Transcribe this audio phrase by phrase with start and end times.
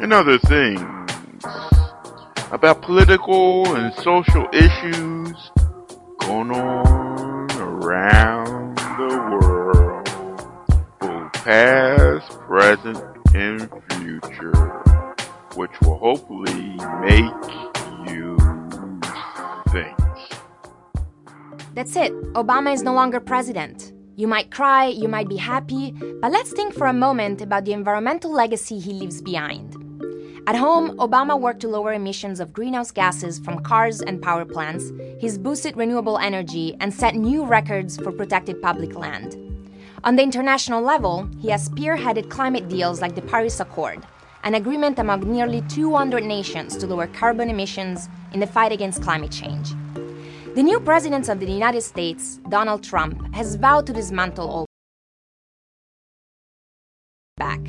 [0.00, 1.10] and other things
[2.52, 5.50] about political and social issues
[6.20, 10.08] going on around the world,
[11.00, 13.02] both past, present,
[13.34, 14.82] and future,
[15.56, 17.32] which will hopefully make
[18.08, 18.36] you
[19.70, 19.96] think.
[21.74, 22.12] That's it.
[22.32, 23.92] Obama is no longer president.
[24.16, 27.72] You might cry, you might be happy, but let's think for a moment about the
[27.72, 29.87] environmental legacy he leaves behind.
[30.48, 34.90] At home, Obama worked to lower emissions of greenhouse gases from cars and power plants,
[35.20, 39.36] he's boosted renewable energy, and set new records for protected public land.
[40.04, 44.06] On the international level, he has spearheaded climate deals like the Paris Accord,
[44.42, 49.30] an agreement among nearly 200 nations to lower carbon emissions in the fight against climate
[49.30, 49.74] change.
[50.54, 54.67] The new president of the United States, Donald Trump, has vowed to dismantle all
[57.38, 57.60] back.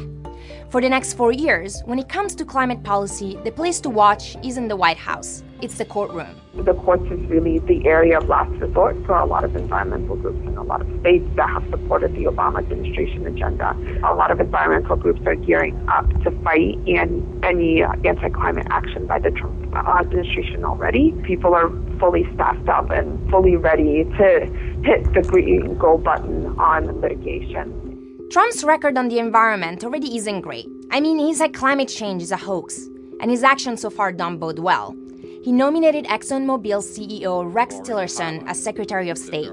[0.69, 4.37] For the next four years, when it comes to climate policy, the place to watch
[4.43, 6.39] isn't the White House, it's the courtroom.
[6.55, 10.39] The courts is really the area of last resort for a lot of environmental groups
[10.45, 13.75] and a lot of states that have supported the Obama administration agenda.
[14.03, 19.07] A lot of environmental groups are gearing up to fight in any anti climate action
[19.07, 21.13] by the Trump uh, administration already.
[21.23, 21.69] People are
[21.99, 24.45] fully staffed up and fully ready to
[24.83, 27.88] hit the green go button on litigation.
[28.29, 30.67] Trump's record on the environment already isn't great.
[30.91, 32.87] I mean, he said climate change is a hoax,
[33.19, 34.95] and his actions so far don't bode well.
[35.41, 39.51] He nominated ExxonMobil CEO Rex Tillerson as Secretary of State.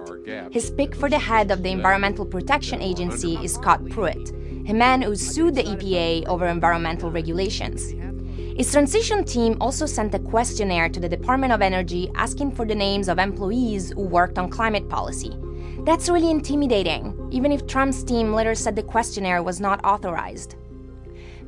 [0.51, 4.33] His pick for the head of the Environmental Protection Agency is Scott Pruitt,
[4.69, 7.95] a man who sued the EPA over environmental regulations.
[8.59, 12.75] His transition team also sent a questionnaire to the Department of Energy asking for the
[12.75, 15.35] names of employees who worked on climate policy.
[15.87, 20.57] That's really intimidating, even if Trump's team later said the questionnaire was not authorized.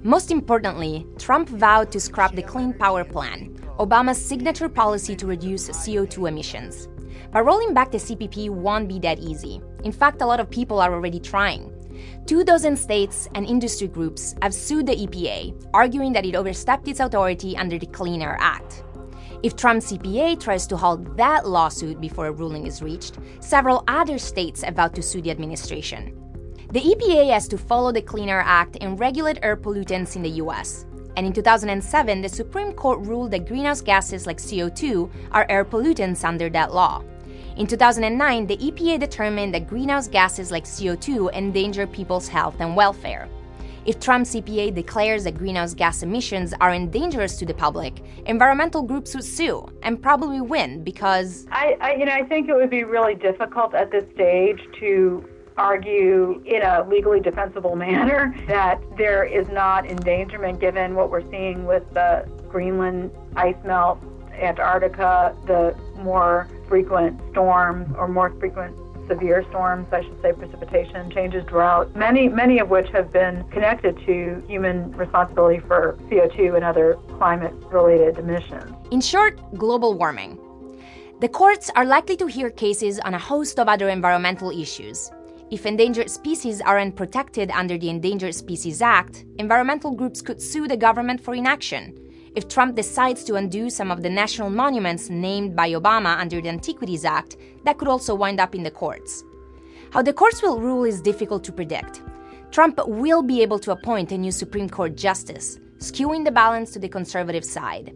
[0.04, 5.68] Most importantly, Trump vowed to scrap the Clean Power Plan, Obama's signature policy to reduce
[5.70, 6.86] CO2 emissions.
[7.32, 9.60] But rolling back the CPP won't be that easy.
[9.82, 11.74] In fact, a lot of people are already trying.
[12.26, 17.00] Two dozen states and industry groups have sued the EPA, arguing that it overstepped its
[17.00, 18.84] authority under the Clean Air Act.
[19.40, 24.18] If Trump's EPA tries to halt that lawsuit before a ruling is reached, several other
[24.18, 26.12] states have vowed to sue the administration.
[26.72, 30.42] The EPA has to follow the Clean Air Act and regulate air pollutants in the
[30.42, 30.86] US.
[31.16, 36.24] And in 2007, the Supreme Court ruled that greenhouse gases like CO2 are air pollutants
[36.24, 37.04] under that law.
[37.56, 43.28] In 2009, the EPA determined that greenhouse gases like CO2 endanger people's health and welfare.
[43.88, 49.14] If Trump's EPA declares that greenhouse gas emissions aren't dangerous to the public, environmental groups
[49.14, 52.84] would sue and probably win because I, I you know I think it would be
[52.84, 59.48] really difficult at this stage to argue in a legally defensible manner that there is
[59.48, 64.00] not endangerment given what we're seeing with the Greenland ice melt,
[64.34, 68.76] Antarctica, the more frequent storms or more frequent
[69.08, 73.96] severe storms, I should say, precipitation changes, drought, many, many of which have been connected
[74.06, 78.72] to human responsibility for CO2 and other climate related emissions.
[78.90, 80.38] In short, global warming.
[81.20, 85.10] The courts are likely to hear cases on a host of other environmental issues.
[85.50, 90.76] If endangered species aren't protected under the Endangered Species Act, environmental groups could sue the
[90.76, 91.98] government for inaction.
[92.34, 96.48] If Trump decides to undo some of the national monuments named by Obama under the
[96.48, 99.24] Antiquities Act, that could also wind up in the courts.
[99.90, 102.02] How the courts will rule is difficult to predict.
[102.50, 106.78] Trump will be able to appoint a new Supreme Court justice, skewing the balance to
[106.78, 107.94] the conservative side.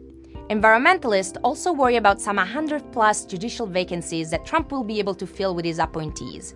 [0.49, 5.26] Environmentalists also worry about some 100 plus judicial vacancies that Trump will be able to
[5.26, 6.55] fill with his appointees.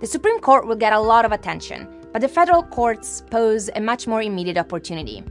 [0.00, 3.80] The Supreme Court will get a lot of attention, but the federal courts pose a
[3.80, 5.22] much more immediate opportunity.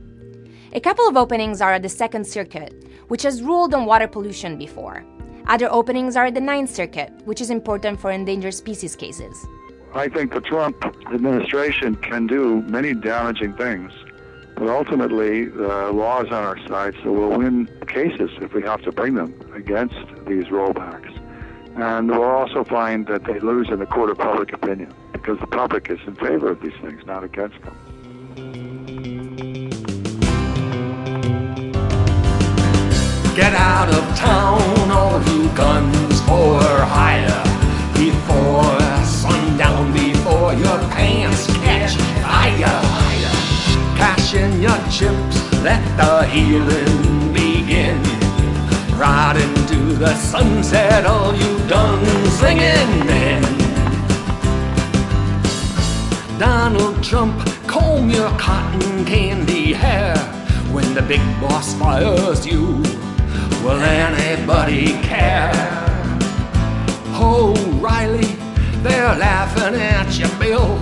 [0.74, 2.74] A couple of openings are at the Second Circuit,
[3.10, 5.04] which has ruled on water pollution before.
[5.48, 9.46] Other openings are at the Ninth Circuit, which is important for endangered species cases.
[9.94, 10.82] I think the Trump
[11.14, 13.92] administration can do many damaging things,
[14.56, 18.82] but ultimately the law is on our side, so we'll win cases if we have
[18.84, 21.12] to bring them against these rollbacks.
[21.76, 25.48] And we'll also find that they lose in the court of public opinion because the
[25.48, 27.76] public is in favor of these things, not against them.
[33.34, 37.44] Get out of town, all you guns for hire
[37.94, 42.82] before sundown, before your pants catch fire.
[43.96, 48.02] Cash in your chips, let the healing begin.
[49.00, 53.44] Right into the sunset, all you gun-slinging men.
[56.38, 60.18] Donald Trump, comb your cotton candy hair
[60.74, 62.84] when the big boss fires you.
[63.64, 65.52] Will anybody care?
[67.14, 68.36] Oh, Riley,
[68.82, 70.78] they're laughing at you, Bill.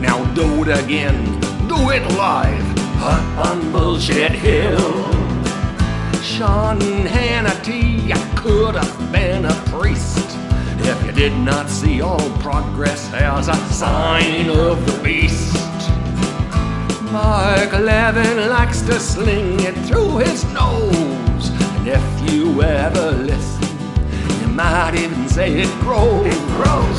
[0.00, 1.24] Now do it again,
[1.68, 5.04] do it live, up on Bullshit Hill.
[6.20, 10.36] Sean Hannity, you could have been a priest
[10.80, 15.54] if you did not see all progress as a sign of the beast.
[17.12, 21.29] Mark Levin likes to sling it through his nose,
[21.80, 23.64] and if you ever listen,
[24.40, 26.26] you might even say it grows.
[26.26, 26.98] It grows.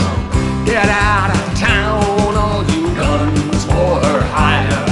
[0.65, 4.01] Get out of town, all you guns for
[4.33, 4.85] hire,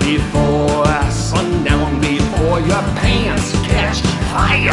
[0.00, 4.00] before sundown, before your pants catch
[4.32, 4.72] fire.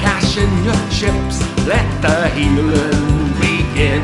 [0.00, 4.02] Cash in your chips, let the healing begin.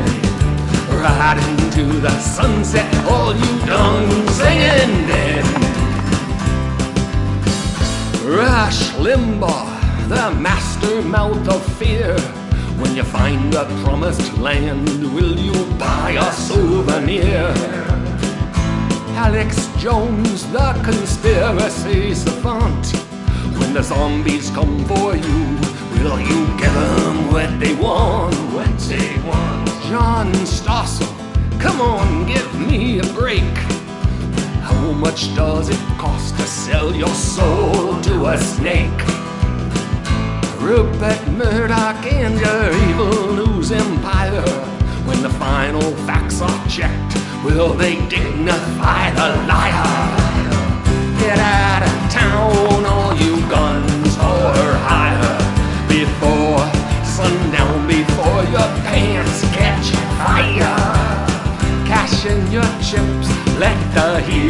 [1.01, 5.50] Ride into the sunset, all you done singing then.
[8.23, 12.15] Rush Limbaugh, the master mouth of fear.
[12.77, 17.51] When you find the promised land, will you buy a souvenir?
[19.17, 22.95] Alex Jones, the conspiracy savant.
[23.57, 25.41] When the zombies come for you,
[25.97, 28.35] will you give them what they want?
[28.53, 29.67] What they want.
[29.89, 31.09] John Stossel,
[31.59, 33.57] come on, give me a break.
[34.61, 36.40] How much does it cost
[36.71, 39.01] sell your soul to a snake?
[40.59, 44.49] Rupert Murdoch and your evil news empire.
[45.07, 47.13] When the final facts are checked,
[47.43, 49.91] will they dignify the liar?
[51.23, 55.37] Get out of town, all you guns for hire.
[55.97, 56.63] Before
[57.17, 59.87] sundown, before your pants catch
[60.21, 60.77] fire.
[61.89, 63.27] Cash in your chips,
[63.59, 64.40] let the healing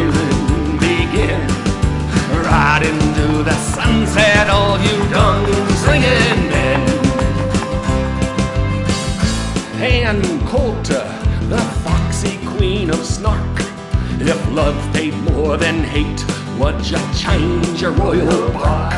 [15.51, 16.25] more than hate,
[16.57, 18.95] would you change your royal bark?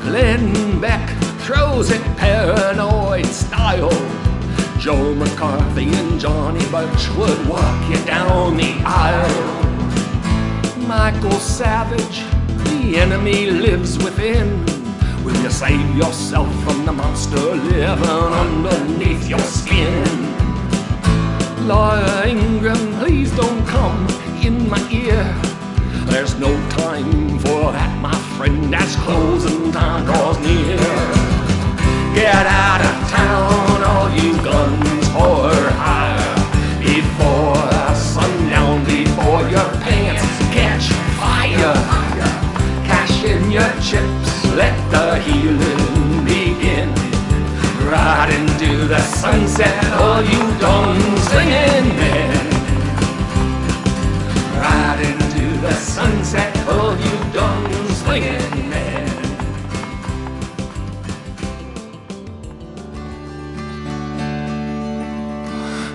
[0.00, 1.08] Glenn Beck
[1.42, 3.96] throws it paranoid style.
[4.80, 9.62] Joe McCarthy and Johnny Birch would walk you down the aisle.
[10.88, 12.24] Michael Savage,
[12.64, 14.64] the enemy lives within.
[15.22, 20.04] Will you save yourself from the monster living underneath your skin?
[21.68, 25.24] Laura Ingraham, please don't come in my ear.
[26.06, 30.78] There's no time for that, my friend, as closing time draws near.
[32.14, 35.50] Get out of town, all you guns for
[35.82, 36.34] hire.
[36.78, 37.58] Before
[38.14, 40.22] sundown, before your pants
[40.54, 40.86] catch
[41.18, 41.74] fire.
[42.86, 46.88] Cash in your chips, let the healing begin.
[47.90, 51.00] Ride into the sunset, all you done
[51.30, 52.45] singing men.
[55.66, 59.06] The sunset, all you done swinging men.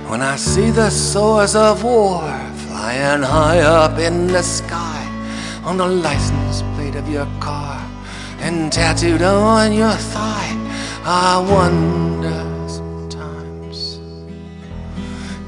[0.09, 2.21] When I see the swords of war
[2.67, 5.01] flying high up in the sky
[5.63, 7.79] on the license plate of your car
[8.39, 10.51] and tattooed on your thigh,
[11.03, 13.99] I wonder sometimes.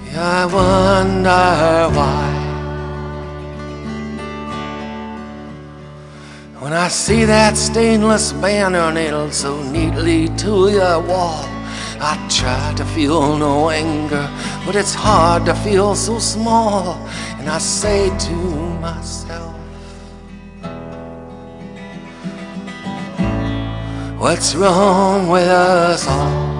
[0.06, 2.33] Yeah, I wonder why.
[6.64, 11.44] When I see that stainless banner nailed so neatly to your wall,
[12.00, 14.32] I try to feel no anger,
[14.66, 16.94] but it's hard to feel so small.
[17.38, 18.36] And I say to
[18.80, 19.58] myself,
[24.18, 26.53] What's wrong with us all?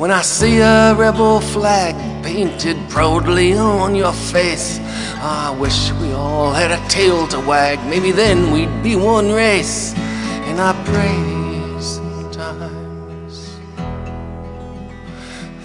[0.00, 4.80] When I see a rebel flag painted proudly on your face,
[5.20, 7.78] I wish we all had a tail to wag.
[7.86, 9.92] Maybe then we'd be one race.
[10.48, 11.18] And I pray
[11.82, 13.58] sometimes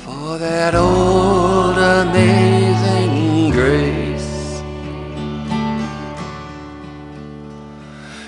[0.03, 4.61] for that old amazing grace.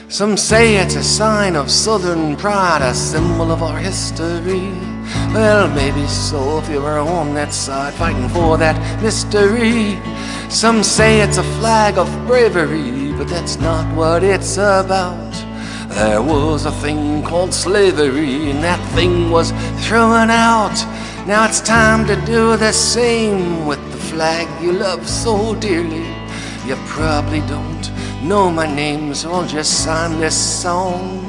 [0.07, 4.87] Some say it's a sign of southern pride, a symbol of our history.
[5.33, 9.99] Well, maybe so if you were on that side fighting for that mystery.
[10.49, 15.33] Some say it's a flag of bravery, but that's not what it's about.
[15.89, 19.51] There was a thing called slavery, and that thing was
[19.85, 20.77] thrown out.
[21.27, 26.07] Now it's time to do the same with the flag you love so dearly.
[26.65, 27.91] You probably don't
[28.23, 31.23] know my name, so I'll just sign this song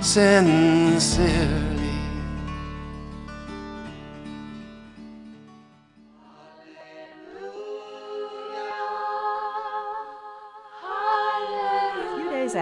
[0.00, 1.71] sincerely.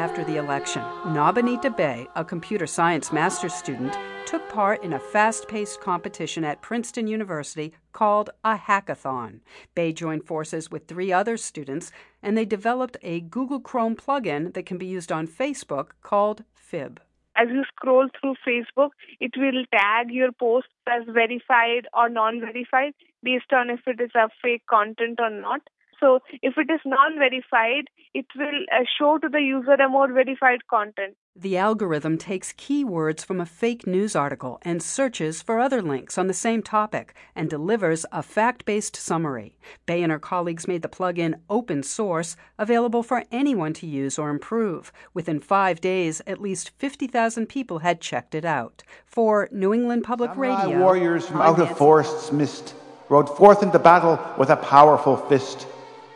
[0.00, 5.46] After the election, Nabanita De, a computer science master's student, took part in a fast
[5.46, 9.40] paced competition at Princeton University called a hackathon.
[9.74, 11.92] De joined forces with three other students,
[12.22, 17.02] and they developed a Google Chrome plugin that can be used on Facebook called Fib.
[17.36, 22.94] As you scroll through Facebook, it will tag your posts as verified or non verified
[23.22, 25.60] based on if it is a fake content or not.
[26.00, 30.66] So if it is non-verified, it will uh, show to the user a more verified
[30.68, 31.14] content.
[31.36, 36.26] The algorithm takes keywords from a fake news article and searches for other links on
[36.26, 39.56] the same topic and delivers a fact based summary.
[39.86, 44.30] De and her colleagues made the plugin open source, available for anyone to use or
[44.30, 44.92] improve.
[45.14, 48.82] Within five days, at least 50,000 people had checked it out.
[49.06, 50.80] For New England Public Samurai Radio.
[50.80, 52.74] warriors from out of forests mist
[53.08, 55.66] rode forth into battle with a powerful fist.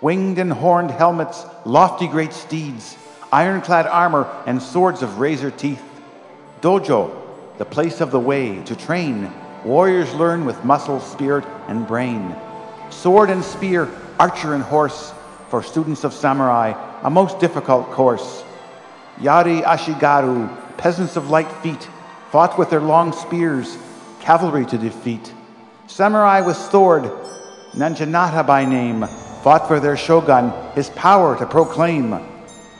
[0.05, 2.99] Winged and horned helmets, lofty great steeds,
[3.33, 5.83] ironclad armor, and swords of razor teeth.
[6.61, 7.11] Dojo,
[7.57, 9.33] the place of the way to train.
[9.65, 12.37] Warriors learn with muscle, spirit, and brain.
[12.91, 13.89] Sword and spear,
[14.21, 15.15] archer and horse,
[15.49, 18.45] for students of samurai, a most difficult course.
[19.21, 21.89] Yari Ashigaru, peasants of light feet,
[22.31, 23.79] fought with their long spears,
[24.21, 25.33] cavalry to defeat.
[25.87, 27.05] Samurai with sword,
[27.73, 29.07] Nanjanata by name,
[29.45, 32.19] fought for their shogun, his power to proclaim.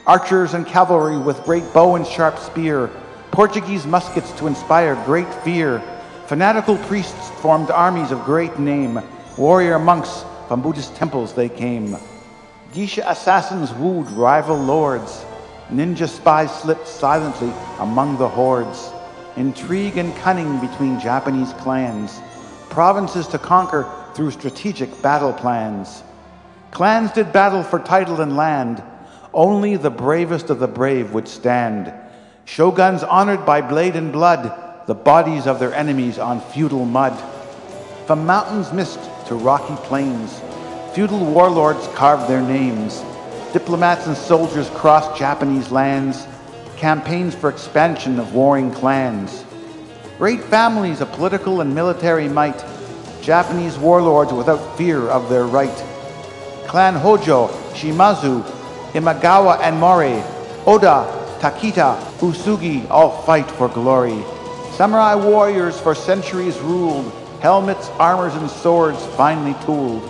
[0.07, 2.89] Archers and cavalry with great bow and sharp spear,
[3.29, 5.79] Portuguese muskets to inspire great fear.
[6.25, 8.99] Fanatical priests formed armies of great name,
[9.37, 11.97] warrior monks from Buddhist temples they came.
[12.73, 15.23] Geisha assassins wooed rival lords,
[15.69, 18.89] ninja spies slipped silently among the hordes.
[19.37, 22.19] Intrigue and cunning between Japanese clans,
[22.71, 26.01] provinces to conquer through strategic battle plans.
[26.75, 28.83] Clans did battle for title and land.
[29.33, 31.93] Only the bravest of the brave would stand.
[32.43, 34.51] Shoguns honored by blade and blood,
[34.85, 37.17] the bodies of their enemies on feudal mud.
[38.07, 40.41] From mountains mist to rocky plains,
[40.93, 43.01] feudal warlords carved their names.
[43.53, 46.27] Diplomats and soldiers crossed Japanese lands,
[46.75, 49.45] campaigns for expansion of warring clans.
[50.17, 52.65] Great families of political and military might,
[53.21, 55.94] Japanese warlords without fear of their right.
[56.67, 58.43] Clan Hojo, Shimazu,
[58.93, 60.21] Imagawa and Mori,
[60.65, 61.05] Oda,
[61.39, 64.23] Takeda, Uesugi all fight for glory.
[64.73, 70.01] Samurai warriors for centuries ruled, helmets, armors, and swords finely tooled.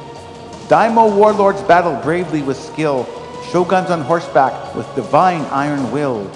[0.70, 3.06] Daimyo warlords battle bravely with skill,
[3.52, 6.28] shoguns on horseback with divine iron will.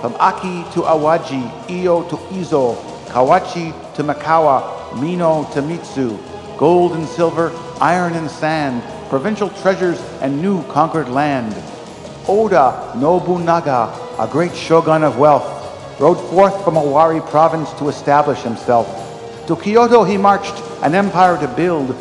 [0.00, 6.16] From Aki to Awaji, Iyo to Izo, Kawachi to Makawa, Mino to Mitsu,
[6.58, 11.54] gold and silver, iron and sand, provincial treasures, and new conquered land.
[12.28, 15.52] Oda Nobunaga, a great shogun of wealth,
[16.00, 18.86] rode forth from Owari province to establish himself.
[19.46, 21.96] To Kyoto he marched, an empire to build,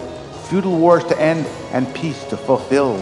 [0.50, 3.00] feudal wars to end, and peace to fulfill.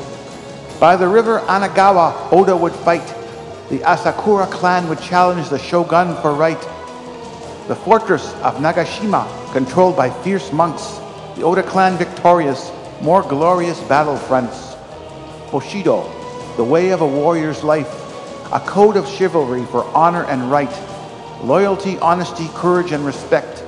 [0.79, 3.05] By the river Anegawa, Oda would fight.
[3.69, 6.61] The Asakura clan would challenge the shogun for right.
[7.67, 10.99] The fortress of Nagashima, controlled by fierce monks,
[11.35, 12.69] the Oda clan victorious,
[13.03, 14.79] more glorious battlefronts.
[15.51, 16.09] Bushido,
[16.55, 17.91] the way of a warrior's life,
[18.53, 20.73] a code of chivalry for honor and right.
[21.43, 23.61] Loyalty, honesty, courage, and respect.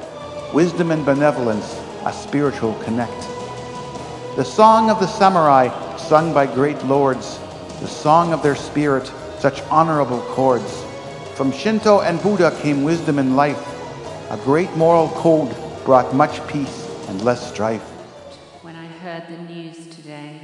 [0.53, 3.11] Wisdom and benevolence, a spiritual connect.
[4.37, 7.37] The song of the samurai, sung by great lords,
[7.81, 10.81] the song of their spirit, such honorable chords.
[11.35, 13.61] From Shinto and Buddha came wisdom in life.
[14.31, 17.94] A great moral code brought much peace and less strife.
[19.15, 20.41] Heard the news today,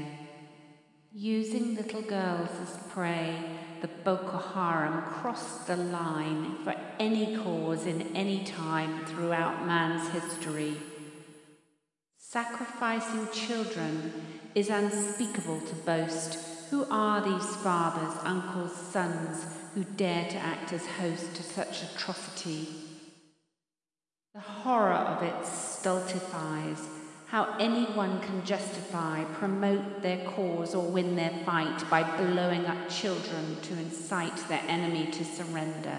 [1.11, 3.35] using little girls as prey,
[3.81, 10.77] the Boko Haram crossed the line for any cause in any time throughout man's history.
[12.17, 14.13] Sacrificing children
[14.55, 16.39] is unspeakable to boast.
[16.69, 22.69] Who are these fathers, uncles, sons who dare to act as host to such atrocity?
[24.33, 26.87] The horror of it stultifies
[27.31, 33.55] how anyone can justify, promote their cause, or win their fight by blowing up children
[33.61, 35.97] to incite their enemy to surrender.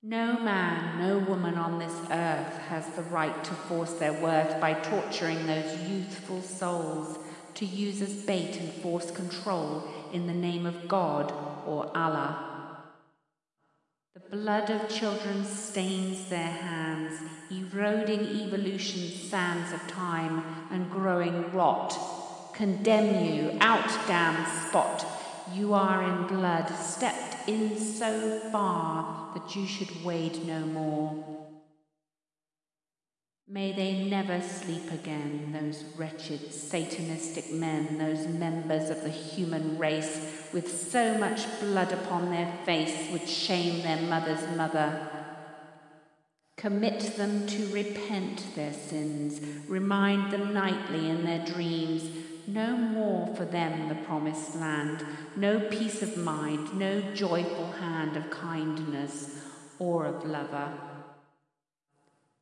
[0.00, 4.74] No man, no woman on this earth has the right to force their worth by
[4.74, 7.18] torturing those youthful souls
[7.54, 11.34] to use as bait and force control in the name of God
[11.66, 12.47] or Allah.
[14.30, 17.18] Blood of children stains their hands,
[17.50, 21.98] eroding evolution's sands of time and growing rot.
[22.52, 25.06] Condemn you, out damned spot.
[25.54, 31.47] You are in blood, stepped in so far that you should wade no more.
[33.50, 40.44] May they never sleep again, those wretched satanistic men, those members of the human race,
[40.52, 45.08] with so much blood upon their face, would shame their mother's mother.
[46.58, 52.04] Commit them to repent their sins, remind them nightly in their dreams.
[52.46, 55.02] No more for them the promised land,
[55.36, 59.40] no peace of mind, no joyful hand of kindness
[59.78, 60.70] or of lover.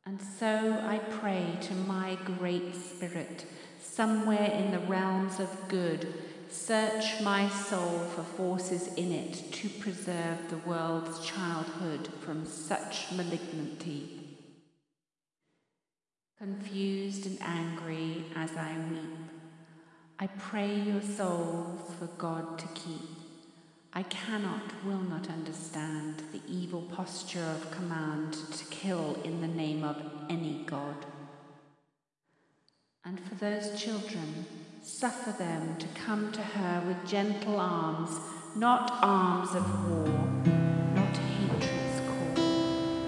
[0.07, 3.45] And so I pray to my great spirit,
[3.83, 6.07] somewhere in the realms of good,
[6.49, 14.39] search my soul for forces in it to preserve the world's childhood from such malignity.
[16.39, 19.19] Confused and angry as I weep,
[20.21, 23.16] I pray your souls for God to keep.
[23.97, 29.85] I cannot, will not understand the evil posture of command to kill in the name
[29.85, 29.97] of
[30.29, 31.07] any God.
[33.07, 34.45] And for those children,
[34.83, 38.11] suffer them to come to her with gentle arms,
[38.55, 40.09] not arms of war,
[40.95, 42.35] not hatred's call,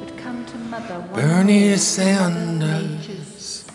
[0.02, 3.66] but come to mother Bernie Sanders.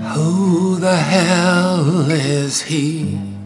[0.00, 3.37] Who the hell is he?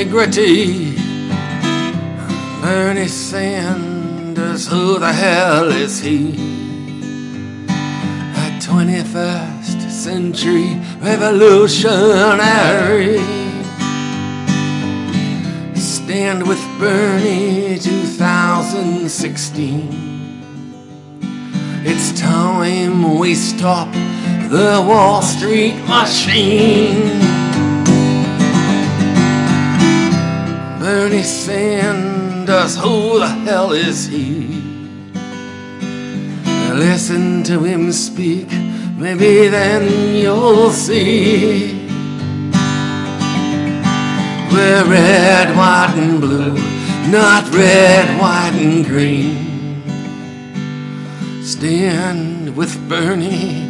[0.00, 0.96] Integrity.
[2.62, 6.30] Bernie Sanders, who the hell is he?
[7.68, 13.18] A 21st century revolutionary.
[15.74, 19.88] Stand with Bernie 2016.
[21.84, 23.92] It's time we stop
[24.48, 27.39] the Wall Street machine.
[30.90, 34.60] Bernie Sanders, who the hell is he?
[36.74, 38.50] Listen to him speak,
[38.98, 41.86] maybe then you'll see.
[44.52, 46.58] We're red, white, and blue,
[47.08, 49.84] not red, white, and green.
[51.44, 53.64] Stand with Bernie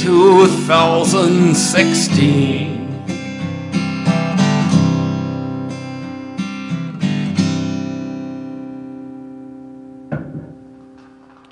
[0.00, 2.79] 2016.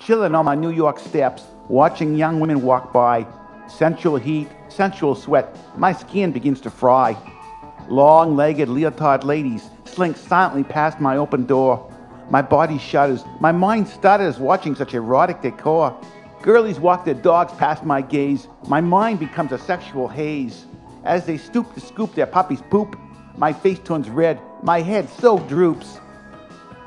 [0.09, 3.27] Chilling on my New York steps, watching young women walk by.
[3.69, 7.15] Sensual heat, sensual sweat, my skin begins to fry.
[7.91, 11.93] Long legged leotard ladies slink silently past my open door.
[12.31, 15.95] My body shudders, my mind stutters watching such erotic decor.
[16.41, 18.49] Girlies walk their dogs past my gaze.
[18.67, 20.65] My mind becomes a sexual haze.
[21.05, 22.99] As they stoop to scoop their puppy's poop,
[23.37, 26.01] my face turns red, my head so droops.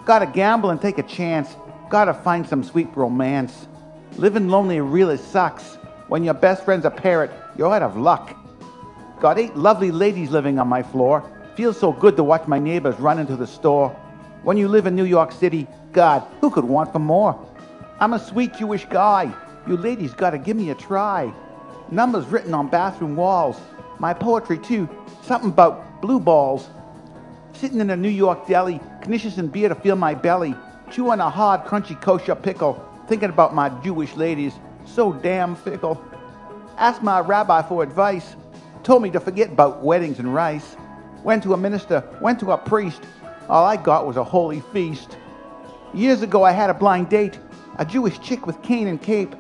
[0.06, 1.56] Gotta gamble and take a chance.
[1.92, 3.68] Gotta find some sweet romance.
[4.16, 5.76] Living lonely really sucks.
[6.08, 8.34] When your best friend's a parrot, you're out of luck.
[9.20, 11.30] Got eight lovely ladies living on my floor.
[11.56, 13.90] Feels so good to watch my neighbors run into the store.
[14.44, 17.38] When you live in New York City, God, who could want for more?
[18.00, 19.36] I'm a sweet Jewish guy.
[19.68, 21.34] You ladies gotta give me a try.
[21.92, 23.58] Numbers written on bathroom walls.
[24.00, 24.88] My poetry, too.
[25.24, 26.70] Something about blue balls.
[27.52, 30.56] Sitting in a New York deli, knishes and beer to fill my belly.
[30.92, 32.86] Chewing a hard, crunchy kosher pickle.
[33.08, 34.54] Thinking about my Jewish ladies.
[34.84, 36.04] So damn fickle.
[36.78, 38.36] Asked my rabbi for advice.
[38.84, 40.76] Told me to forget about weddings and rice.
[41.24, 43.04] Went to a minister, went to a priest.
[43.48, 45.18] All I got was a holy feast.
[45.94, 47.40] Years ago, I had a blind date.
[47.78, 49.34] A Jewish chick with cane and cape.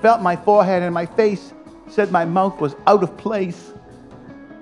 [0.00, 1.54] Felt my forehead and my face.
[1.88, 3.72] Said my mouth was out of place.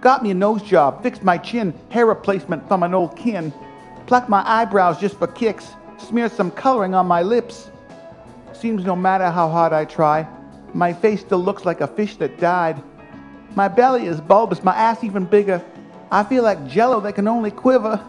[0.01, 3.53] Got me a nose job, fixed my chin, hair replacement from an old kin.
[4.07, 5.73] Plucked my eyebrows just for kicks.
[6.09, 7.71] Smeared some coloring on my lips.
[8.53, 10.27] Seems no matter how hard I try,
[10.75, 12.83] my face still looks like a fish that died.
[13.55, 15.63] My belly is bulbous, my ass even bigger.
[16.11, 18.05] I feel like jello that can only quiver.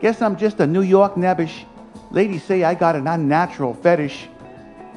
[0.00, 1.64] Guess I'm just a New York nebbish.
[2.10, 4.28] Ladies say I got an unnatural fetish.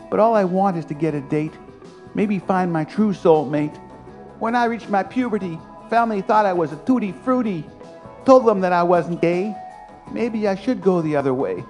[0.10, 1.54] But all I want is to get a date.
[2.14, 3.78] Maybe find my true soulmate.
[4.40, 5.58] When I reached my puberty,
[5.90, 7.64] family thought I was a tutti frutti.
[8.26, 9.56] Told them that I wasn't gay.
[10.12, 11.64] Maybe I should go the other way.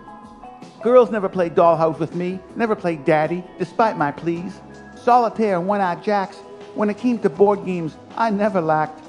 [0.84, 4.60] Girls never played dollhouse with me, never played daddy, despite my pleas.
[4.96, 6.38] Solitaire and one-eyed jacks.
[6.74, 9.00] When it came to board games, I never lacked.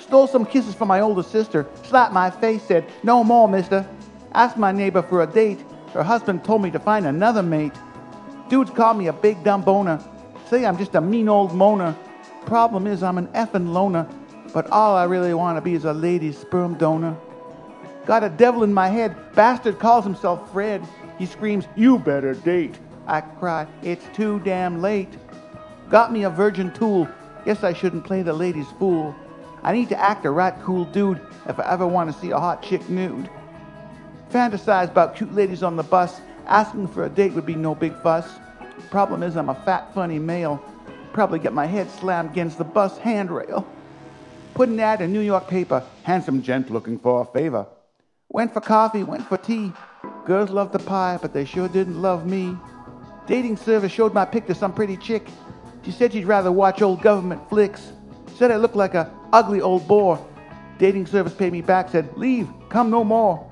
[0.00, 3.84] Stole some kisses from my older sister, slapped my face, said, No more, mister.
[4.32, 5.64] Asked my neighbor for a date.
[5.92, 7.72] Her husband told me to find another mate.
[8.48, 10.00] Dudes call me a big dumb boner.
[10.48, 11.96] Say I'm just a mean old moaner.
[12.46, 14.08] Problem is, I'm an effing loner.
[14.52, 17.16] But all I really want to be is a lady's sperm donor.
[18.06, 19.16] Got a devil in my head.
[19.34, 20.82] Bastard calls himself Fred.
[21.20, 22.78] He screams, You better date.
[23.06, 25.18] I cry, It's too damn late.
[25.90, 27.06] Got me a virgin tool.
[27.44, 29.14] Guess I shouldn't play the lady's fool.
[29.62, 32.38] I need to act a right cool dude if I ever want to see a
[32.38, 33.28] hot chick nude.
[34.30, 36.22] Fantasize about cute ladies on the bus.
[36.46, 38.26] Asking for a date would be no big fuss.
[38.88, 40.56] Problem is, I'm a fat, funny male.
[41.12, 43.70] Probably get my head slammed against the bus handrail.
[44.54, 45.84] Put an ad in New York paper.
[46.02, 47.66] Handsome gent looking for a favor.
[48.32, 49.72] Went for coffee, went for tea.
[50.24, 52.56] Girls love the pie, but they sure didn't love me.
[53.26, 55.26] Dating service showed my pic to some pretty chick.
[55.82, 57.92] She said she'd rather watch old government flicks.
[58.36, 60.24] Said I looked like a ugly old bore.
[60.78, 63.44] Dating service paid me back, said, Leave, come no more.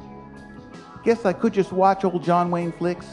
[1.03, 3.07] Guess I could just watch old John Wayne flicks.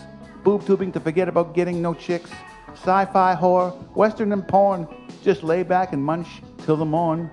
[0.43, 2.29] Boob tubing to forget about getting no chicks.
[2.73, 4.87] Sci fi horror, western and porn.
[5.23, 6.27] Just lay back and munch
[6.59, 7.27] till the morn.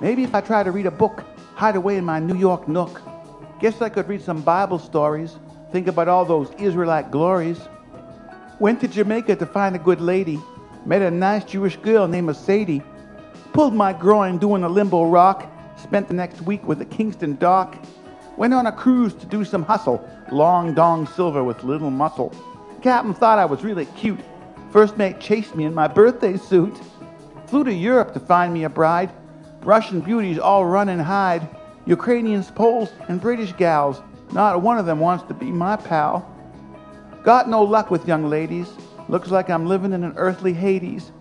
[0.00, 3.02] Maybe if I try to read a book, hide away in my New York nook.
[3.64, 5.38] Guess I could read some Bible stories,
[5.72, 7.58] think about all those Israelite glories.
[8.58, 10.38] Went to Jamaica to find a good lady.
[10.84, 12.82] Met a nice Jewish girl named Sadie.
[13.54, 15.50] Pulled my groin doing a limbo rock.
[15.78, 17.82] Spent the next week with the Kingston Dock.
[18.36, 20.06] Went on a cruise to do some hustle.
[20.30, 22.34] Long dong silver with little muscle.
[22.82, 24.20] Captain thought I was really cute.
[24.72, 26.78] First mate chased me in my birthday suit.
[27.46, 29.10] Flew to Europe to find me a bride.
[29.62, 31.48] Russian beauties all run and hide.
[31.86, 34.02] Ukrainians, Poles, and British gals.
[34.32, 36.30] Not one of them wants to be my pal.
[37.22, 38.68] Got no luck with young ladies.
[39.08, 41.12] Looks like I'm living in an earthly Hades.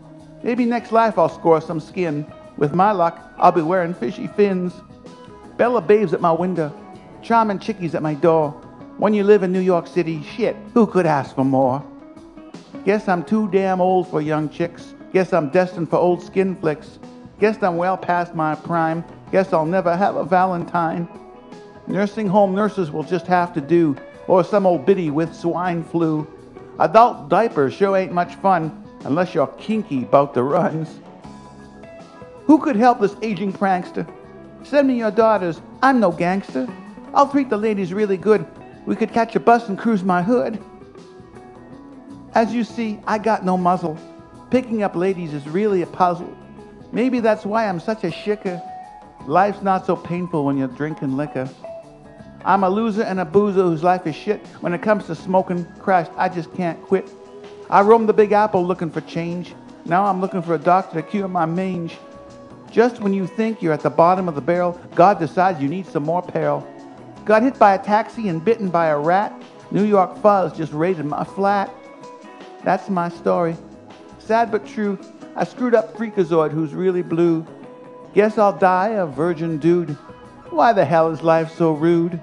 [0.41, 2.25] Maybe next life I'll score some skin.
[2.57, 4.73] With my luck, I'll be wearing fishy fins.
[5.57, 6.73] Bella babes at my window.
[7.21, 8.51] Charming chickies at my door.
[8.97, 11.83] When you live in New York City, shit, who could ask for more?
[12.85, 14.93] Guess I'm too damn old for young chicks.
[15.13, 16.99] Guess I'm destined for old skin flicks.
[17.39, 19.03] Guess I'm well past my prime.
[19.33, 21.09] Guess I'll never have a Valentine.
[21.87, 26.27] Nursing home nurses will just have to do, or some old biddy with swine flu.
[26.77, 30.99] Adult diapers sure ain't much fun unless you're kinky about the runs.
[32.45, 34.07] Who could help this aging prankster?
[34.61, 35.59] Send me your daughters.
[35.81, 36.71] I'm no gangster.
[37.15, 38.45] I'll treat the ladies really good.
[38.85, 40.63] We could catch a bus and cruise my hood.
[42.35, 43.97] As you see, I got no muzzle.
[44.51, 46.37] Picking up ladies is really a puzzle.
[46.91, 48.61] Maybe that's why I'm such a shicker.
[49.27, 51.49] Life's not so painful when you're drinking liquor.
[52.43, 54.45] I'm a loser and a boozer whose life is shit.
[54.59, 57.09] When it comes to smoking, Christ, I just can't quit.
[57.69, 59.55] I roamed the Big Apple looking for change.
[59.85, 61.97] Now I'm looking for a doctor to cure my mange.
[62.69, 65.85] Just when you think you're at the bottom of the barrel, God decides you need
[65.85, 66.67] some more peril.
[67.23, 69.33] Got hit by a taxi and bitten by a rat.
[69.71, 71.73] New York fuzz just raided my flat.
[72.65, 73.55] That's my story.
[74.19, 74.99] Sad but true.
[75.35, 77.47] I screwed up Freakazoid, who's really blue.
[78.13, 79.89] Guess I'll die a virgin dude.
[80.51, 82.21] Why the hell is life so rude?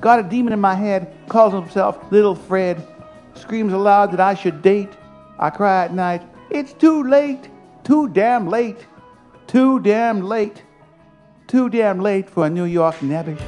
[0.00, 2.86] Got a demon in my head, calls himself Little Fred.
[3.34, 4.90] Screams aloud that I should date.
[5.38, 7.50] I cry at night, it's too late,
[7.82, 8.86] too damn late,
[9.46, 10.62] too damn late,
[11.48, 13.42] too damn late for a New York nebbish.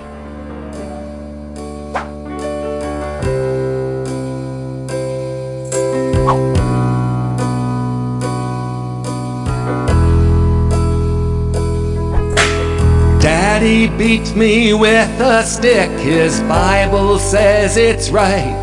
[13.67, 18.63] Daddy beat me with a stick, his Bible says it's right.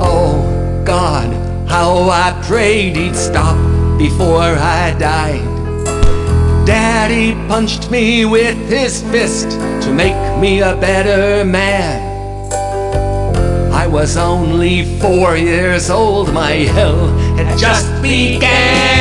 [0.00, 1.28] Oh God,
[1.68, 3.58] how I prayed he'd stop
[3.98, 5.44] before I died.
[6.66, 12.00] Daddy punched me with his fist to make me a better man.
[13.70, 18.93] I was only four years old, my hell had just began.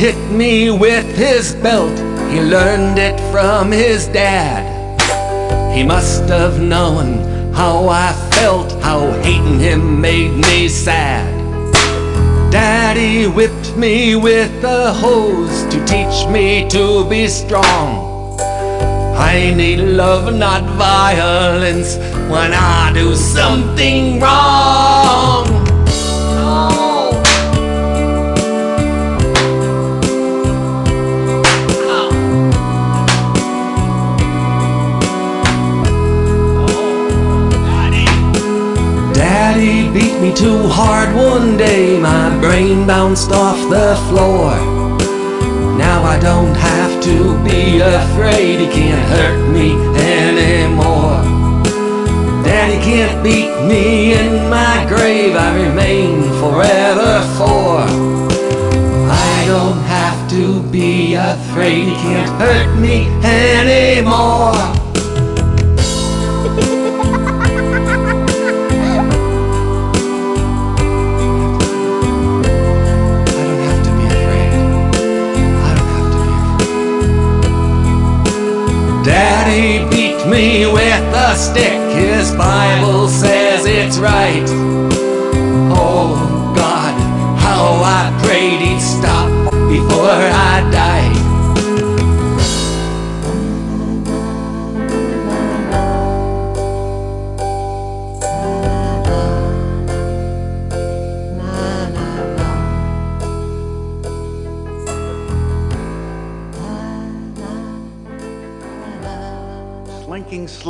[0.00, 1.94] Hit me with his belt,
[2.30, 4.64] he learned it from his dad.
[5.76, 11.28] He must have known how I felt, how hating him made me sad.
[12.50, 18.40] Daddy whipped me with a hose to teach me to be strong.
[19.18, 21.98] I need love, not violence,
[22.32, 25.59] when I do something wrong.
[40.00, 44.50] Beat me too hard one day, my brain bounced off the floor.
[45.76, 49.68] Now I don't have to be afraid, he can't hurt me
[50.18, 51.20] anymore.
[52.44, 57.84] Daddy can't beat me in my grave, I remain forever for.
[59.36, 64.79] I don't have to be afraid, he can't hurt me anymore.
[80.40, 84.69] With a stick, his Bible says it's right.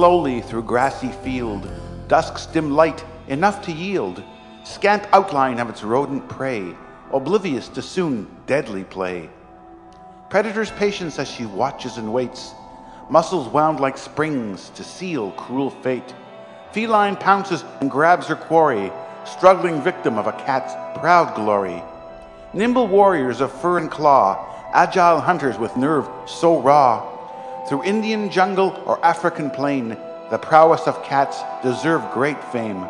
[0.00, 1.70] Slowly through grassy field,
[2.08, 4.22] dusk's dim light enough to yield
[4.64, 6.74] scant outline of its rodent prey,
[7.12, 9.28] oblivious to soon deadly play.
[10.30, 12.54] Predator's patience as she watches and waits,
[13.10, 16.14] muscles wound like springs to seal cruel fate.
[16.72, 18.90] Feline pounces and grabs her quarry,
[19.26, 21.82] struggling victim of a cat's proud glory.
[22.54, 27.09] Nimble warriors of fur and claw, agile hunters with nerve so raw.
[27.70, 29.90] Through Indian jungle or African plain,
[30.28, 32.85] the prowess of cats deserve great fame.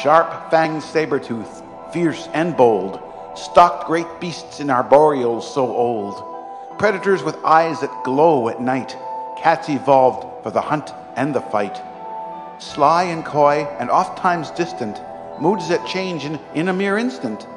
[0.00, 3.02] Sharp fanged saber-tooth, fierce and bold,
[3.34, 6.14] stalked great beasts in arboreals so old.
[6.78, 8.96] Predators with eyes that glow at night,
[9.36, 11.82] cats evolved for the hunt and the fight.
[12.60, 15.00] Sly and coy and oft times distant,
[15.40, 17.48] moods that change in, in a mere instant.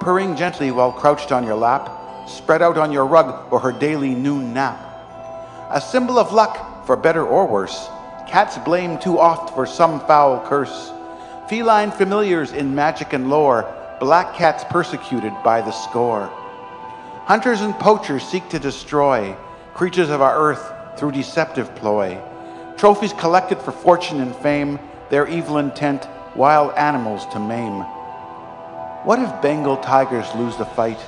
[0.00, 4.14] Purring gently while crouched on your lap, spread out on your rug or her daily
[4.14, 4.90] noon nap.
[5.72, 7.88] A symbol of luck, for better or worse,
[8.28, 10.92] cats blame too oft for some foul curse.
[11.48, 13.64] Feline familiars in magic and lore,
[13.98, 16.26] black cats persecuted by the score.
[17.24, 19.34] Hunters and poachers seek to destroy
[19.72, 22.20] creatures of our earth through deceptive ploy.
[22.76, 26.06] Trophies collected for fortune and fame, their evil intent,
[26.36, 27.80] wild animals to maim.
[29.04, 31.00] What if Bengal tigers lose the fight?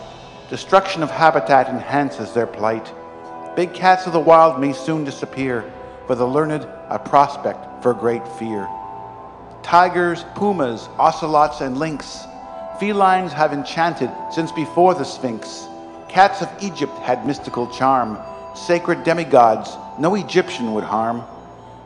[0.49, 2.91] Destruction of habitat enhances their plight.
[3.57, 5.73] Big cats of the wild may soon disappear,
[6.07, 8.69] for the learned a prospect for great fear.
[9.63, 12.27] Tigers, pumas, ocelots, and lynx,
[12.81, 15.69] felines have enchanted since before the Sphinx.
[16.09, 18.19] Cats of Egypt had mystical charm,
[18.57, 21.23] sacred demigods no Egyptian would harm.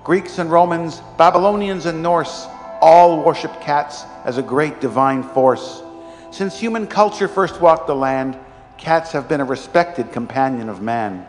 [0.05, 2.47] Greeks and Romans, Babylonians and Norse,
[2.81, 5.83] all worshipped cats as a great divine force.
[6.31, 8.39] Since human culture first walked the land,
[8.79, 11.27] cats have been a respected companion of man.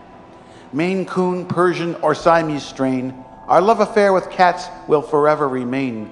[0.71, 6.09] Maine Coon, Persian, or Siamese strain, our love affair with cats will forever remain.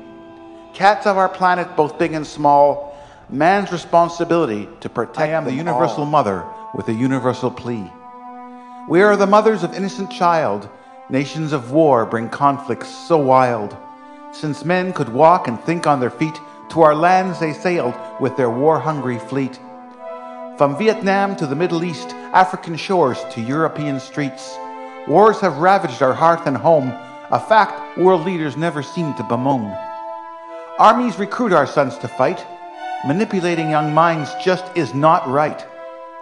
[0.74, 2.98] Cats of our planet, both big and small,
[3.30, 6.10] man's responsibility to protect I am the universal all.
[6.10, 7.91] mother with a universal plea.
[8.89, 10.67] We are the mothers of innocent child.
[11.10, 13.78] Nations of war bring conflicts so wild.
[14.32, 16.39] Since men could walk and think on their feet,
[16.70, 19.60] to our lands they sailed with their war hungry fleet.
[20.58, 24.58] From Vietnam to the Middle East, African shores to European streets,
[25.08, 26.89] Wars have ravaged our hearth and home,
[27.30, 29.72] a fact world leaders never seem to bemoan.
[30.80, 32.43] Armies recruit our sons to fight.
[33.06, 35.63] Manipulating young minds just is not right.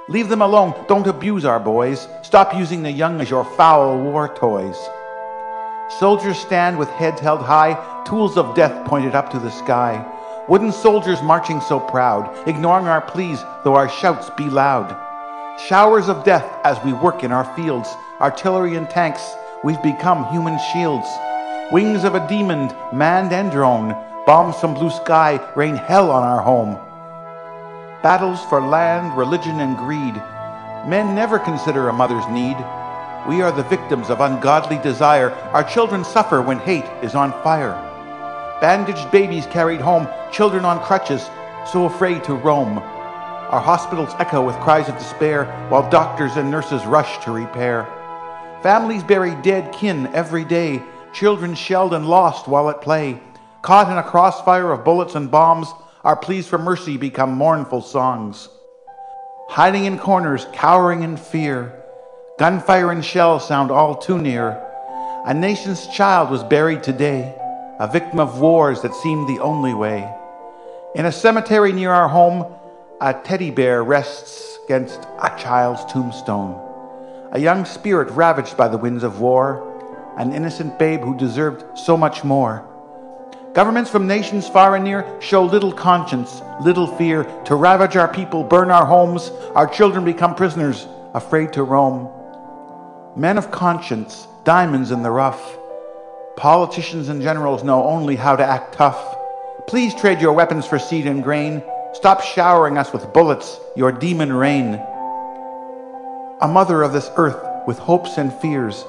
[0.10, 0.76] Leave them alone.
[0.90, 2.10] Don't abuse our boys.
[2.22, 4.78] Stop using the young as your foul war toys.
[5.98, 10.06] Soldiers stand with heads held high, tools of death pointed up to the sky.
[10.48, 14.96] Wooden soldiers marching so proud, ignoring our pleas, though our shouts be loud.
[15.60, 17.90] Showers of death as we work in our fields,
[18.22, 21.08] artillery and tanks, we've become human shields.
[21.72, 23.96] Wings of a demon, manned and drone,
[24.28, 26.76] bombs from blue sky rain hell on our home.
[28.04, 30.14] Battles for land, religion, and greed.
[30.86, 32.58] Men never consider a mother's need.
[33.28, 35.32] We are the victims of ungodly desire.
[35.54, 37.95] Our children suffer when hate is on fire.
[38.62, 41.30] Bandaged babies carried home, children on crutches,
[41.72, 42.78] so afraid to roam.
[42.78, 47.86] Our hospitals echo with cries of despair while doctors and nurses rush to repair.
[48.64, 50.82] Families bury dead kin every day,
[51.14, 53.22] children shelled and lost while at play.
[53.62, 55.68] Caught in a crossfire of bullets and bombs,
[56.04, 58.50] our pleas for mercy become mournful songs.
[59.50, 61.84] Hiding in corners, cowering in fear,
[62.40, 64.62] gunfire and shells sound all too near.
[65.26, 67.36] A nation's child was buried today,
[67.80, 70.10] a victim of wars that seemed the only way.
[70.96, 72.54] In a cemetery near our home,
[73.02, 76.62] a teddy bear rests against a child's tombstone.
[77.34, 79.74] A young spirit ravaged by the winds of war,
[80.18, 82.66] an innocent babe who deserved so much more.
[83.54, 88.44] Governments from nations far and near show little conscience, little fear to ravage our people,
[88.44, 92.10] burn our homes, our children become prisoners, afraid to roam.
[93.18, 95.58] Men of conscience, diamonds in the rough.
[96.38, 99.16] Politicians and generals know only how to act tough.
[99.68, 101.64] Please trade your weapons for seed and grain.
[101.94, 104.74] Stop showering us with bullets, your demon rain.
[106.42, 108.84] A mother of this earth with hopes and fears.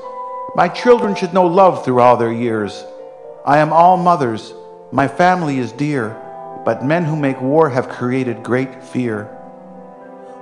[0.57, 2.85] My children should know love through all their years.
[3.45, 4.53] I am all mothers,
[4.91, 6.17] my family is dear,
[6.65, 9.25] but men who make war have created great fear.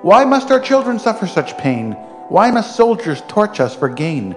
[0.01, 1.93] Why must our children suffer such pain?
[2.29, 4.35] Why must soldiers torch us for gain?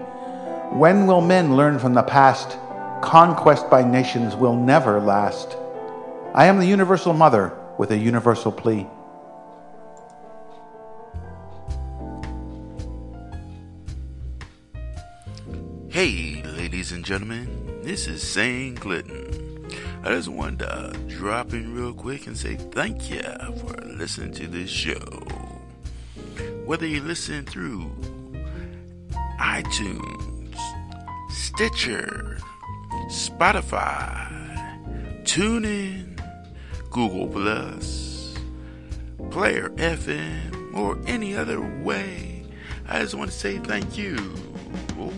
[0.77, 2.55] When will men learn from the past?
[3.01, 5.57] Conquest by nations will never last.
[6.35, 8.85] I am the universal mother with a universal plea.
[15.89, 18.79] Hey, ladies and gentlemen, this is St.
[18.79, 19.67] Clinton.
[20.03, 23.23] I just wanted to drop in real quick and say thank you
[23.61, 25.25] for listening to this show.
[26.65, 27.89] Whether you listen through
[29.39, 30.36] iTunes,
[31.57, 32.37] Stitcher,
[33.07, 34.29] Spotify,
[35.23, 36.19] TuneIn,
[36.91, 38.35] Google Plus,
[39.31, 42.45] Player FM, or any other way,
[42.87, 44.17] I just want to say thank you.
[44.99, 45.11] Oh,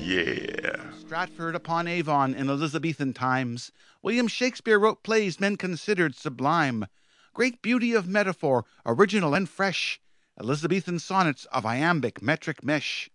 [0.00, 0.80] yeah.
[0.98, 3.70] Stratford upon Avon in Elizabethan times,
[4.02, 6.86] William Shakespeare wrote plays men considered sublime.
[7.32, 10.00] Great beauty of metaphor, original and fresh,
[10.40, 13.10] Elizabethan sonnets of iambic metric mesh.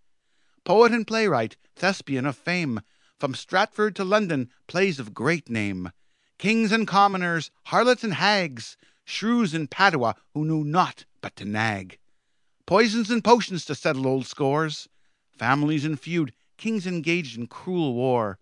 [0.64, 2.82] Poet and playwright, thespian of fame,
[3.20, 5.92] from Stratford to London, plays of great name.
[6.38, 11.98] Kings and commoners, harlots and hags, shrews in Padua who knew naught but to nag.
[12.68, 14.88] Poisons and potions to settle old scores,
[15.38, 18.38] families in feud, kings engaged in cruel war.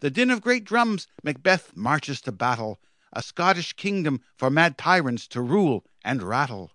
[0.00, 2.80] The din of great drums, Macbeth marches to battle,
[3.12, 6.72] a Scottish kingdom for mad tyrants to rule and rattle.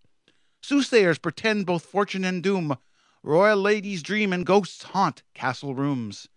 [0.61, 2.77] Soothsayers pretend both fortune and doom,
[3.23, 6.27] royal ladies dream and ghosts haunt castle rooms.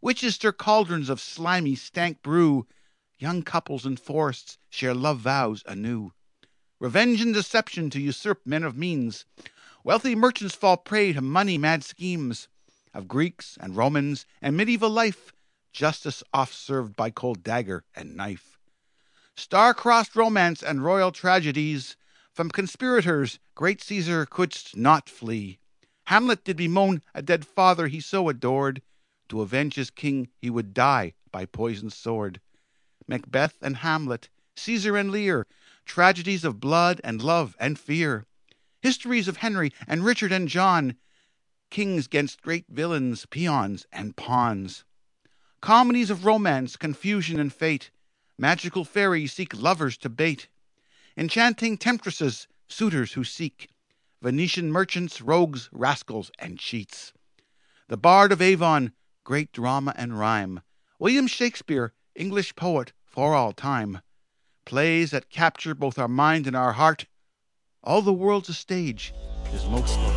[0.00, 2.66] Witches stir cauldrons of slimy stank brew,
[3.18, 6.12] young couples in forests share love vows anew.
[6.78, 9.24] Revenge and deception to usurp men of means,
[9.82, 12.46] wealthy merchants fall prey to money mad schemes
[12.94, 15.32] of Greeks and Romans and medieval life,
[15.72, 18.58] justice oft served by cold dagger and knife.
[19.36, 21.96] Star crossed romance and royal tragedies,
[22.32, 25.58] from conspirators great Caesar couldst not flee.
[26.08, 28.80] Hamlet did bemoan a dead father he so adored,
[29.28, 32.40] to avenge his king he would die by poisoned sword.
[33.06, 35.46] Macbeth and Hamlet, Caesar and Lear,
[35.84, 38.24] tragedies of blood and love and fear.
[38.80, 40.96] Histories of Henry and Richard and John,
[41.68, 44.84] kings against great villains, peons, and pawns.
[45.60, 47.90] Comedies of romance, confusion, and fate.
[48.38, 50.48] Magical fairies seek lovers to bait.
[51.18, 53.68] Enchanting temptresses, suitors who seek.
[54.20, 57.12] Venetian merchants, rogues, rascals, and cheats.
[57.88, 58.92] The Bard of Avon,
[59.24, 60.60] great drama and rhyme.
[60.98, 64.00] William Shakespeare, English poet for all time.
[64.64, 67.06] Plays that capture both our mind and our heart.
[67.84, 69.14] All the world's a stage,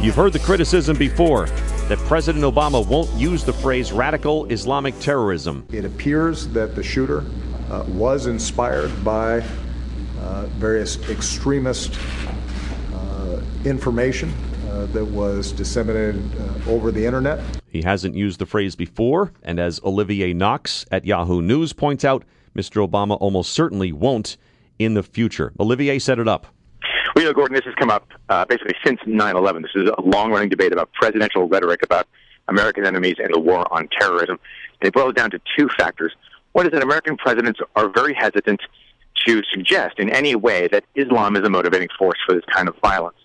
[0.02, 1.46] You've heard the criticism before
[1.88, 5.66] that President Obama won't use the phrase radical Islamic terrorism.
[5.72, 7.24] It appears that the shooter
[7.70, 9.44] uh, was inspired by
[10.20, 11.98] uh, various extremist
[13.66, 14.34] information
[14.70, 17.44] uh, that was disseminated uh, over the internet.
[17.68, 22.24] He hasn't used the phrase before, and as Olivier Knox at Yahoo News points out,
[22.56, 22.88] Mr.
[22.88, 24.38] Obama almost certainly won't
[24.80, 25.54] in the future.
[25.60, 26.48] Olivier set it up.
[27.16, 29.62] Well, you know, Gordon, this has come up uh, basically since 9 11.
[29.62, 32.08] This is a long running debate about presidential rhetoric about
[32.48, 34.40] American enemies and the war on terrorism.
[34.80, 36.14] And it boils down to two factors.
[36.54, 38.62] One is that American presidents are very hesitant
[39.28, 42.76] to suggest in any way that Islam is a motivating force for this kind of
[42.82, 43.18] violence.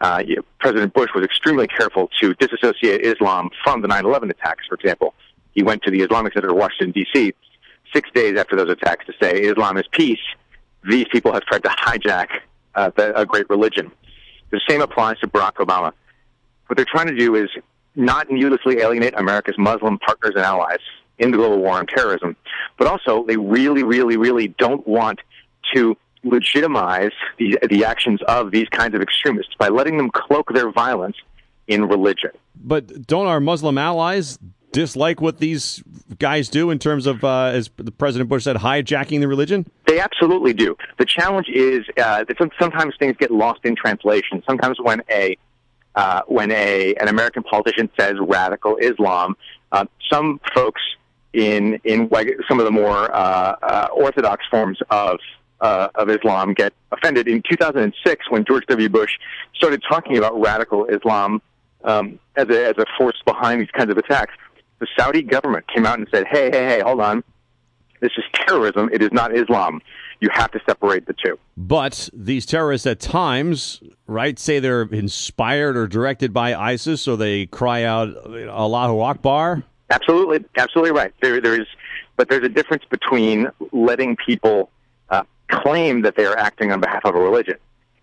[0.00, 0.22] Uh,
[0.58, 5.14] President Bush was extremely careful to disassociate Islam from the 9 11 attacks, for example.
[5.52, 7.32] He went to the Islamic Center in Washington, D.C.,
[7.92, 10.18] six days after those attacks to say Islam is peace.
[10.88, 12.26] These people have tried to hijack
[12.74, 13.90] uh, the, a great religion.
[14.50, 15.92] The same applies to Barack Obama.
[16.66, 17.48] What they're trying to do is
[17.94, 20.80] not needlessly alienate America's Muslim partners and allies
[21.18, 22.36] in the global war on terrorism,
[22.76, 25.20] but also they really, really, really don't want
[25.74, 30.70] to legitimize the, the actions of these kinds of extremists by letting them cloak their
[30.70, 31.16] violence
[31.66, 32.30] in religion.
[32.54, 34.38] But don't our Muslim allies
[34.72, 35.82] dislike what these
[36.18, 39.66] guys do in terms of, uh, as the President Bush said, hijacking the religion?
[39.86, 40.76] They absolutely do.
[40.98, 44.42] The challenge is uh, that sometimes things get lost in translation.
[44.46, 45.38] Sometimes when a
[45.94, 49.36] uh, when a an American politician says radical Islam,
[49.70, 50.82] uh, some folks
[51.32, 55.18] in in like some of the more uh, uh, orthodox forms of
[55.64, 57.26] uh, of Islam get offended.
[57.26, 58.88] In 2006, when George W.
[58.90, 59.18] Bush
[59.54, 61.40] started talking about radical Islam
[61.84, 64.34] um, as a as a force behind these kinds of attacks,
[64.78, 67.24] the Saudi government came out and said, "Hey, hey, hey, hold on,
[68.00, 68.90] this is terrorism.
[68.92, 69.80] It is not Islam."
[70.20, 71.38] You have to separate the two.
[71.56, 77.46] But these terrorists at times, right, say they're inspired or directed by ISIS, so they
[77.46, 79.64] cry out Allahu Akbar.
[79.90, 81.12] Absolutely, absolutely right.
[81.20, 81.66] There, there is,
[82.16, 84.70] but there's a difference between letting people
[85.48, 87.56] claim that they are acting on behalf of a religion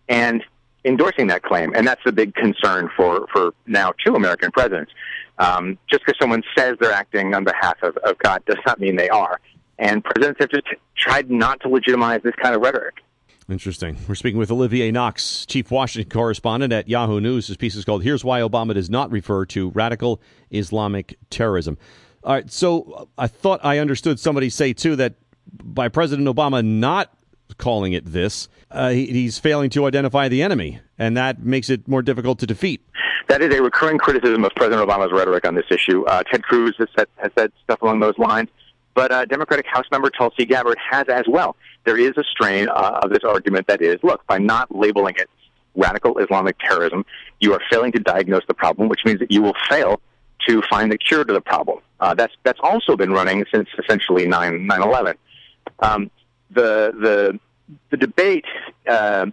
[0.10, 0.44] and
[0.84, 4.92] endorsing that claim, and that's the big concern for for now two American presidents.
[5.38, 8.96] Um, just because someone says they're acting on behalf of, of God does not mean
[8.96, 9.40] they are.
[9.80, 12.98] And presidents have just tried not to legitimize this kind of rhetoric.
[13.50, 13.98] Interesting.
[14.08, 17.48] We're speaking with Olivier Knox, chief Washington correspondent at Yahoo News.
[17.48, 20.22] His piece is called Here's Why Obama Does Not Refer to Radical
[20.52, 21.78] Islamic Terrorism.
[22.24, 25.16] All right, so I thought I understood somebody say, too, that
[25.52, 27.12] by President Obama not
[27.58, 31.88] calling it this, uh, he, he's failing to identify the enemy, and that makes it
[31.88, 32.82] more difficult to defeat.
[33.28, 36.04] That is a recurring criticism of President Obama's rhetoric on this issue.
[36.06, 38.50] Uh, Ted Cruz has said, has said stuff along those lines
[38.94, 41.56] but uh, Democratic House member Tulsi Gabbard has as well.
[41.86, 45.30] There is a strain uh, of this argument that is, look, by not labeling it
[45.76, 47.06] radical Islamic terrorism,
[47.40, 50.02] you are failing to diagnose the problem, which means that you will fail
[50.48, 51.80] to find the cure to the problem.
[52.00, 55.16] Uh, that's that's also been running since essentially 9 11
[55.80, 56.12] um,
[56.54, 57.40] the the
[57.90, 58.46] the debate
[58.88, 59.26] uh,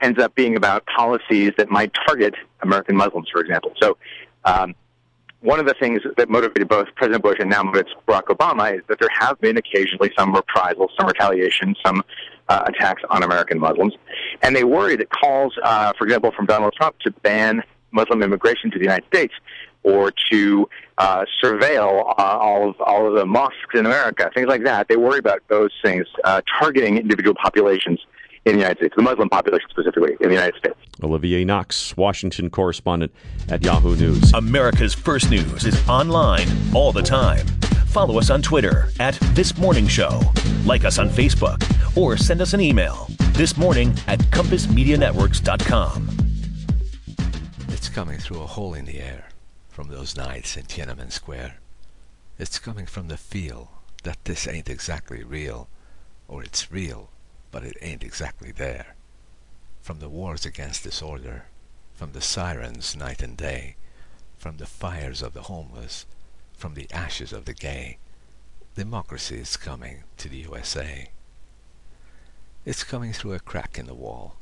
[0.00, 3.72] ends up being about policies that might target American Muslims, for example.
[3.80, 3.96] So.
[4.44, 4.74] Um,
[5.40, 8.82] one of the things that motivated both President Bush and now motivates Barack Obama is
[8.88, 12.02] that there have been occasionally some reprisals, some retaliation, some
[12.48, 13.94] uh, attacks on American Muslims.
[14.42, 17.62] And they worry that calls, uh, for example, from Donald Trump to ban
[17.92, 19.34] Muslim immigration to the United States
[19.88, 20.68] or to
[20.98, 24.88] uh, surveil uh, all of all of the mosques in America, things like that.
[24.88, 27.98] They worry about those things uh, targeting individual populations
[28.44, 30.76] in the United States, the Muslim population specifically in the United States.
[31.02, 33.12] Olivier Knox, Washington correspondent
[33.48, 34.32] at Yahoo News.
[34.34, 37.46] America's First News is online all the time.
[37.86, 40.20] Follow us on Twitter at This Morning Show.
[40.64, 41.62] Like us on Facebook
[41.96, 46.08] or send us an email this morning at compassmedianetworks.com.
[47.68, 49.27] It's coming through a hole in the air
[49.78, 51.60] from those nights in Tiananmen Square.
[52.36, 53.70] It's coming from the feel
[54.02, 55.68] that this ain't exactly real,
[56.26, 57.10] or it's real
[57.52, 58.96] but it ain't exactly there.
[59.80, 61.44] From the wars against disorder,
[61.94, 63.76] from the sirens night and day,
[64.36, 66.06] from the fires of the homeless,
[66.54, 67.98] from the ashes of the gay,
[68.74, 71.08] democracy is coming to the USA.
[72.64, 74.38] It's coming through a crack in the wall,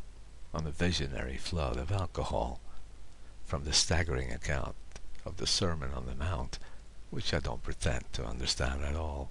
[0.54, 2.58] on a visionary flood of alcohol,
[3.44, 4.74] from the staggering account
[5.26, 6.58] of the Sermon on the Mount,
[7.10, 9.30] which I don't pretend to understand at all.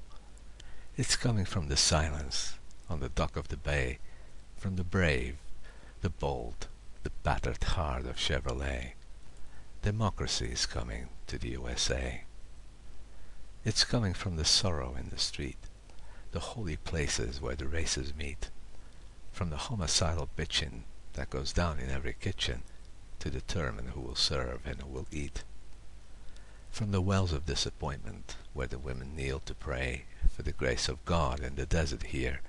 [0.97, 3.99] It's coming from the silence on the dock of the bay
[4.57, 5.37] from the brave,
[6.01, 6.67] the bold,
[7.03, 8.93] the battered heart of Chevrolet.
[9.81, 12.23] Democracy is coming to the USA.
[13.63, 15.57] It's coming from the sorrow in the street,
[16.31, 18.49] the holy places where the races meet,
[19.31, 20.83] from the homicidal bitchin'
[21.13, 22.63] that goes down in every kitchen,
[23.19, 25.43] to determine who will serve and who will eat.
[26.75, 31.05] From the wells of disappointment, where the women kneel to pray for the grace of
[31.05, 32.41] God in the desert here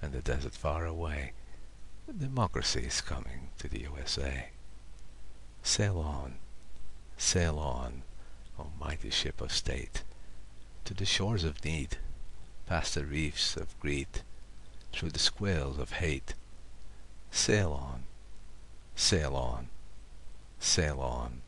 [0.00, 1.32] and the desert far away,
[2.16, 4.50] democracy is coming to the USA.
[5.64, 6.36] Sail on,
[7.16, 8.04] sail on,
[8.56, 10.04] O mighty ship of state,
[10.84, 11.96] to the shores of need,
[12.66, 14.22] past the reefs of greed,
[14.92, 16.34] through the squalls of hate.
[17.32, 18.04] Sail on,
[18.94, 19.70] sail on,
[20.60, 21.42] sail on,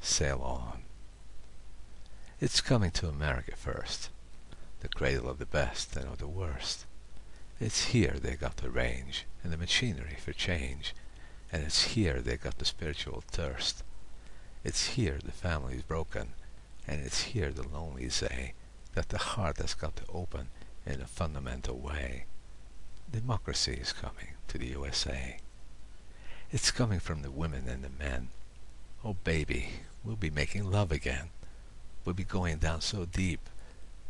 [0.00, 0.83] sail on.
[2.44, 4.10] It's coming to America first,
[4.80, 6.84] the cradle of the best and of the worst.
[7.58, 10.94] It's here they got the range and the machinery for change,
[11.50, 13.82] and it's here they got the spiritual thirst.
[14.62, 16.34] It's here the family's broken,
[16.86, 18.52] and it's here the lonely say
[18.92, 20.48] that the heart has got to open
[20.84, 22.26] in a fundamental way.
[23.10, 25.38] Democracy is coming to the USA.
[26.52, 28.28] It's coming from the women and the men.
[29.02, 29.70] Oh baby,
[30.04, 31.30] we'll be making love again.
[32.04, 33.48] We'll be going down so deep,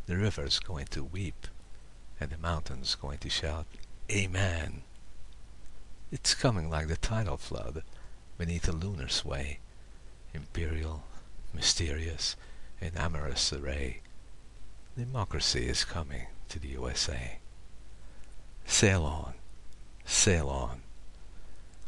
[0.07, 1.47] the river's going to weep,
[2.20, 3.66] and the mountains going to shout,
[4.11, 4.82] Amen.
[6.12, 7.82] It's coming like the tidal flood
[8.36, 9.61] beneath a lunar sway,
[10.32, 11.05] imperial,
[11.53, 12.36] mysterious,
[12.80, 14.01] in amorous array.
[14.97, 17.38] Democracy is coming to the USA.
[18.66, 19.34] Sail on,
[20.05, 20.82] sail on.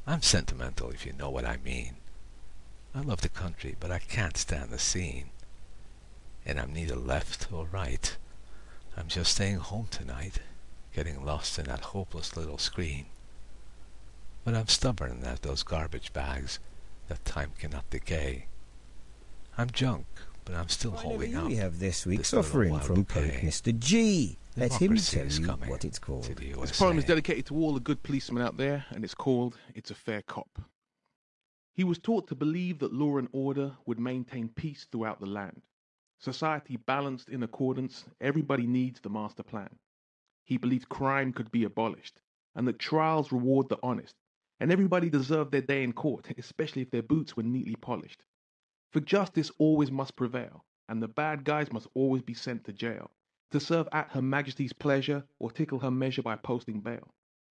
[0.06, 1.96] I'm sentimental if you know what I mean.
[2.94, 5.30] I love the country, but I can't stand the scene.
[6.46, 8.16] And I'm neither left or right.
[8.96, 10.38] I'm just staying home tonight,
[10.94, 13.06] getting lost in that hopeless little screen.
[14.44, 16.60] But I'm stubborn as those garbage bags
[17.08, 18.46] that time cannot decay.
[19.58, 20.06] I'm junk,
[20.44, 21.46] but I'm still holding Here up.
[21.46, 23.30] we have this week's little offering from bouquet.
[23.40, 23.76] Pope Mr.
[23.76, 24.38] G.
[24.56, 26.22] Let him tell you what it's called.
[26.24, 29.14] to the This poem is dedicated to all the good policemen out there, and it's
[29.14, 30.62] called It's a Fair Cop.
[31.74, 35.60] He was taught to believe that law and order would maintain peace throughout the land.
[36.18, 39.78] Society balanced in accordance, everybody needs the master plan.
[40.44, 42.22] He believed crime could be abolished,
[42.54, 44.16] and that trials reward the honest,
[44.58, 48.24] and everybody deserved their day in court, especially if their boots were neatly polished.
[48.92, 53.10] For justice always must prevail, and the bad guys must always be sent to jail,
[53.50, 57.12] to serve at Her Majesty's pleasure or tickle her measure by posting bail.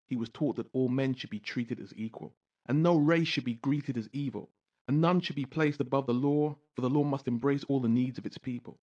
[0.07, 2.35] He was taught that all men should be treated as equal,
[2.67, 4.51] and no race should be greeted as evil,
[4.89, 7.89] and none should be placed above the law, for the law must embrace all the
[7.89, 8.81] needs of its people.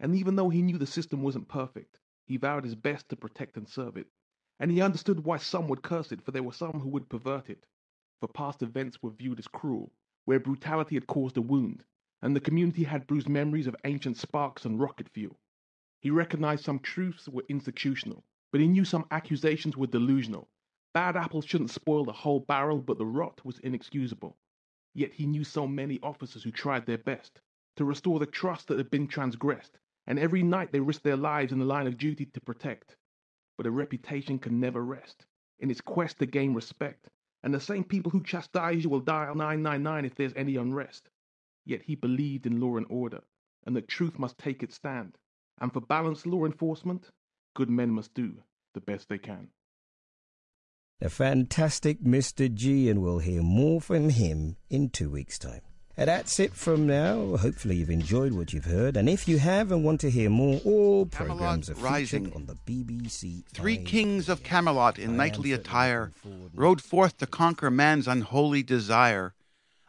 [0.00, 3.58] And even though he knew the system wasn't perfect, he vowed his best to protect
[3.58, 4.06] and serve it.
[4.58, 7.50] And he understood why some would curse it, for there were some who would pervert
[7.50, 7.66] it.
[8.20, 9.92] For past events were viewed as cruel,
[10.24, 11.84] where brutality had caused a wound,
[12.22, 15.38] and the community had bruised memories of ancient sparks and rocket fuel.
[16.00, 20.48] He recognized some truths were institutional, but he knew some accusations were delusional.
[20.94, 24.38] Bad apples shouldn't spoil the whole barrel, but the rot was inexcusable.
[24.96, 27.40] Yet he knew so many officers who tried their best
[27.76, 31.52] to restore the trust that had been transgressed, and every night they risked their lives
[31.52, 32.96] in the line of duty to protect.
[33.56, 35.26] But a reputation can never rest
[35.58, 37.08] in its quest to gain respect,
[37.42, 41.10] and the same people who chastise you will dial 999 if there's any unrest.
[41.64, 43.24] Yet he believed in law and order,
[43.64, 45.18] and that truth must take its stand,
[45.58, 47.10] and for balanced law enforcement,
[47.54, 48.42] good men must do
[48.74, 49.50] the best they can.
[51.00, 52.52] The fantastic Mr.
[52.52, 55.60] G, and we'll hear more from him in two weeks' time.
[55.96, 57.36] And that's it from now.
[57.36, 58.96] Hopefully, you've enjoyed what you've heard.
[58.96, 62.32] And if you have and want to hear more, all programs are Camelot Rising.
[62.32, 63.44] on the BBC.
[63.52, 63.84] Three Five.
[63.86, 66.12] kings of Camelot in I knightly attire
[66.54, 69.34] rode forth to conquer man's unholy desire.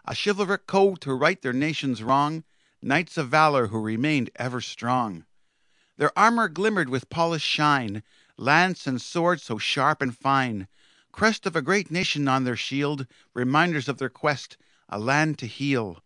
[0.06, 2.44] A chivalric code to right their nation's wrong,
[2.82, 5.26] knights of valor who remained ever strong.
[5.98, 8.04] Their armor glimmered with polished shine,
[8.38, 10.68] lance and sword so sharp and fine.
[11.16, 14.58] Crest of a great nation on their shield, reminders of their quest,
[14.90, 16.04] a land to heal.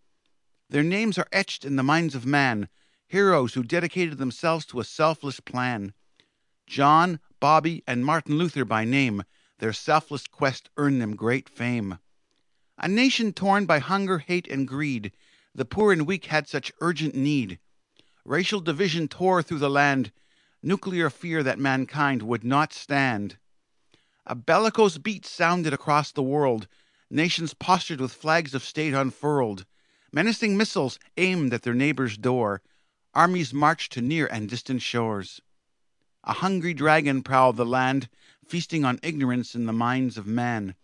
[0.69, 2.69] Their names are etched in the minds of man,
[3.07, 5.95] heroes who dedicated themselves to a selfless plan.
[6.67, 9.23] John, Bobby, and Martin Luther by name,
[9.57, 11.97] their selfless quest earned them great fame.
[12.77, 15.11] A nation torn by hunger, hate, and greed,
[15.55, 17.57] the poor and weak had such urgent need.
[18.25, 20.11] Racial division tore through the land,
[20.61, 23.39] nuclear fear that mankind would not stand.
[24.31, 26.67] A bellicose beat sounded across the world,
[27.09, 29.65] nations postured with flags of state unfurled.
[30.13, 32.61] Menacing missiles aimed at their neighbor's door,
[33.15, 35.41] armies marched to near and distant shores.
[36.23, 38.07] A hungry dragon prowled the land,
[38.45, 40.75] feasting on ignorance in the minds of man.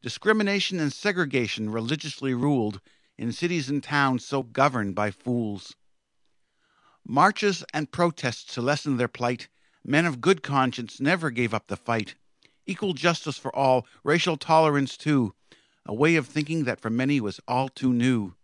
[0.00, 2.80] Discrimination and segregation religiously ruled
[3.18, 5.76] in cities and towns so governed by fools.
[7.06, 9.48] Marches and protests to lessen their plight,
[9.84, 12.14] men of good conscience never gave up the fight.
[12.66, 15.34] Equal justice for all, racial tolerance too.
[15.86, 18.34] a way of thinking that for many was all too new.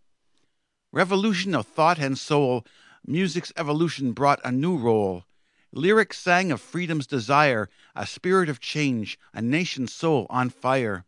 [0.92, 2.66] Revolution of thought and soul,
[3.06, 5.24] music's evolution brought a new role.
[5.72, 11.04] Lyrics sang of freedom's desire, a spirit of change, a nation's soul on fire.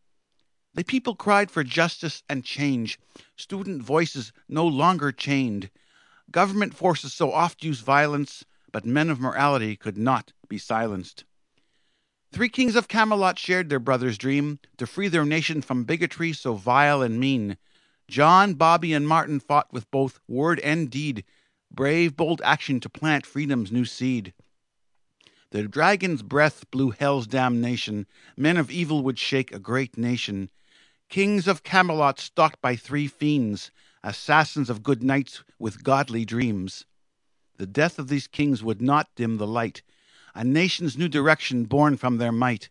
[0.75, 2.99] The people cried for justice and change,
[3.37, 5.69] student voices no longer chained.
[6.31, 11.25] Government forces so oft use violence, but men of morality could not be silenced.
[12.33, 16.55] Three kings of Camelot shared their brother's dream to free their nation from bigotry so
[16.55, 17.59] vile and mean.
[18.09, 21.25] John, Bobby, and Martin fought with both word and deed,
[21.71, 24.33] brave, bold action to plant freedom's new seed.
[25.51, 28.07] The dragon's breath blew hell's damnation.
[28.35, 30.49] Men of evil would shake a great nation.
[31.11, 33.71] Kings of Camelot stalked by three fiends,
[34.03, 36.87] assassins of good knights with godly dreams.
[37.59, 39.83] The death of these kings would not dim the light,
[40.35, 42.71] a nation's new direction born from their might.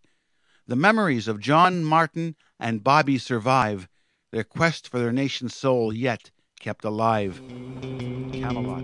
[0.67, 3.87] The memories of John, Martin, and Bobby survive,
[4.31, 7.41] their quest for their nation's soul yet kept alive.
[8.31, 8.83] Camelot.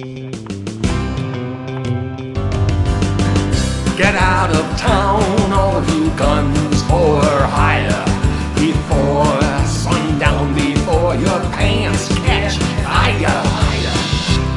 [3.97, 8.05] Get out of town, all you guns for hire.
[8.55, 13.43] Before sundown, before your pants catch fire.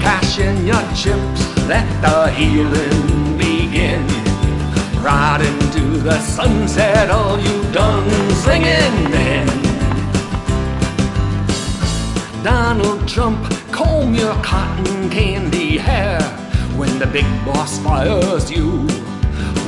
[0.03, 3.10] Cash in your chips, let the healing
[6.11, 8.11] the sunset, all you done
[8.45, 9.47] singing then.
[12.43, 13.41] Donald Trump,
[13.71, 16.21] comb your cotton candy hair
[16.77, 18.89] when the big boss fires you.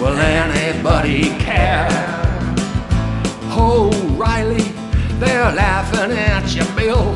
[0.00, 1.88] Will anybody care?
[3.54, 4.68] Oh, Riley,
[5.20, 7.14] they're laughing at you, Bill.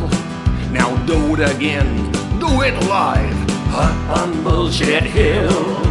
[0.71, 3.39] Now do it again, do it live,
[3.75, 5.87] up on Bullshit Hill.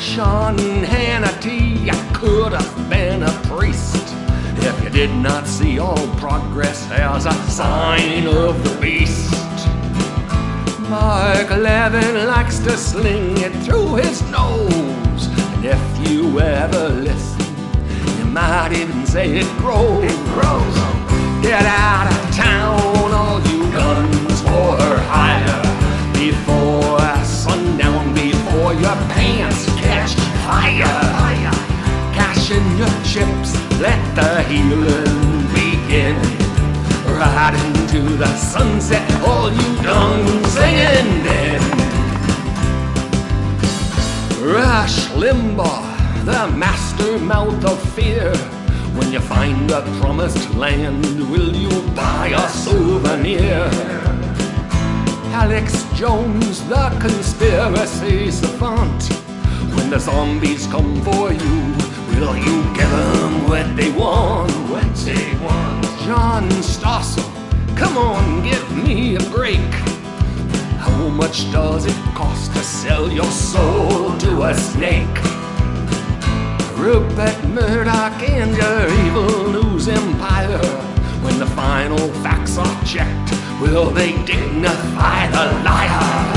[0.00, 0.56] Sean
[0.92, 4.14] Hannity, could have been a priest
[4.58, 9.34] if you did not see all progress as a sign of the beast.
[10.88, 17.44] Mark Levin likes to sling it through his nose, and if you ever listen,
[18.18, 20.04] you might even say it grows.
[20.04, 20.76] It grows.
[21.42, 24.78] Get out of town, all you guns for
[25.10, 25.62] hire,
[26.14, 30.14] before sundown, before your pants catch
[30.46, 31.22] fire.
[31.32, 31.61] Cash
[32.50, 36.16] in your chips, let the healing begin.
[37.06, 41.60] Right into the sunset, all you done singing then.
[44.42, 48.34] Rush Limbaugh, the master mouth of fear.
[48.96, 53.68] When you find the promised land, will you buy a souvenir?
[55.32, 59.12] Alex Jones, the conspiracy savant.
[59.74, 64.52] When the zombies come for you, will you give them what they want?
[64.70, 65.84] What they want.
[66.04, 67.24] John Stossel,
[67.76, 69.72] come on, give me a break.
[70.78, 75.16] How much does it cost to sell your soul to a snake?
[76.76, 80.58] Rupert Murdoch and your evil news empire.
[81.22, 86.32] When the final facts are checked, will they dignify the liar?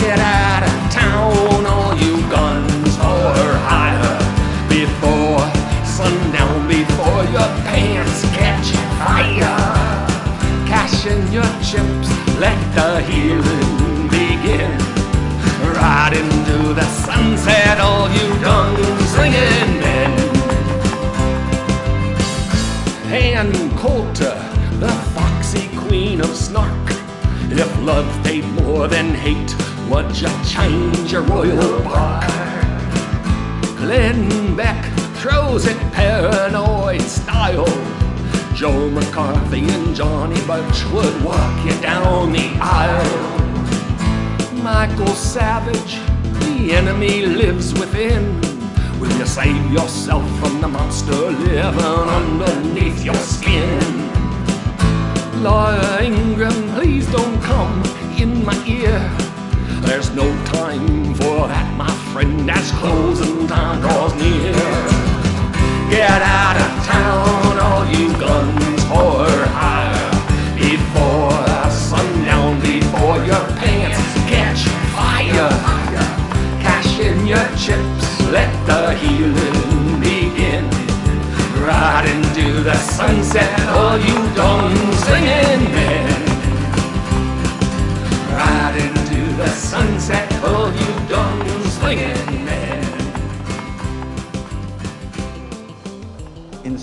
[0.00, 4.05] Get out of town, all you guns for hire.
[7.36, 8.68] Your pants catch
[9.04, 9.58] fire.
[10.70, 12.08] Cash in your chips,
[12.40, 14.72] let the healing begin.
[15.76, 18.76] Right into the sunset, all you done
[19.14, 20.12] singing men.
[23.12, 24.38] Ann Coulter,
[24.80, 26.86] the foxy queen of snark.
[27.50, 29.52] If love paid more than hate,
[29.90, 32.30] would you change your royal bark?
[33.76, 37.66] Glenn Beck throws it paranoid style.
[38.54, 43.38] Joe McCarthy and Johnny Birch would walk you down the aisle.
[44.62, 45.96] Michael Savage,
[46.44, 48.40] the enemy lives within.
[49.00, 53.80] Will you save yourself from the monster living underneath your skin?
[55.42, 57.82] Laura Ingraham, please don't come
[58.16, 59.00] in my ear.
[59.88, 64.95] There's no time for that, my friend, as closing time draws near.
[65.88, 69.24] Get out of town, all you guns for
[69.54, 70.10] hire.
[70.58, 74.66] Before the sundown, before your pants catch
[74.96, 75.48] fire.
[76.60, 80.64] Cash in your chips, let the healing begin.
[81.62, 84.76] Right into the sunset, all you done
[85.06, 86.22] singing men.
[88.34, 91.46] Right into the sunset, all you done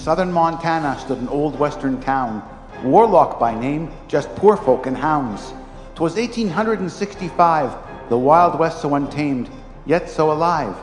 [0.04, 2.44] southern Montana stood an old western town,
[2.84, 5.54] Warlock by name, just poor folk and hounds.
[5.96, 7.74] 'Twas 1865,
[8.10, 9.50] the Wild West so untamed,
[9.86, 10.76] yet so alive.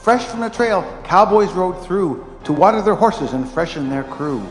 [0.00, 4.42] Fresh from the trail, cowboys rode through to water their horses and freshen their crew.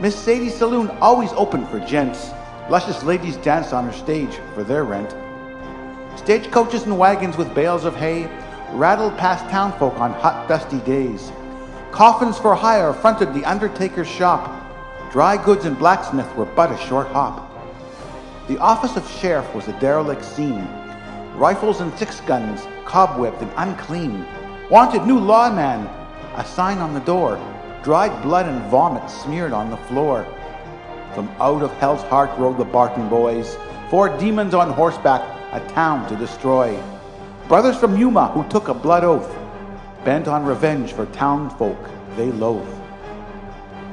[0.00, 2.30] Miss Sadie's saloon always open for gents.
[2.70, 5.14] Luscious ladies danced on her stage for their rent.
[6.16, 8.30] Stagecoaches and wagons with bales of hay
[8.72, 11.30] rattled past townfolk on hot, dusty days.
[11.92, 14.50] Coffins for hire fronted the undertaker's shop.
[15.12, 17.50] Dry goods and blacksmith were but a short hop.
[18.48, 20.66] The office of sheriff was a derelict scene.
[21.36, 24.24] Rifles and six guns, cobwebbed and unclean.
[24.70, 25.86] Wanted new lawman,
[26.36, 27.38] a sign on the door.
[27.82, 30.26] Dried blood and vomit smeared on the floor.
[31.14, 33.58] From out of hell's heart rode the Barton boys,
[33.90, 35.20] four demons on horseback,
[35.52, 36.82] a town to destroy.
[37.48, 39.30] Brothers from Yuma who took a blood oath,
[40.04, 41.78] bent on revenge for townfolk
[42.16, 42.66] they loathe.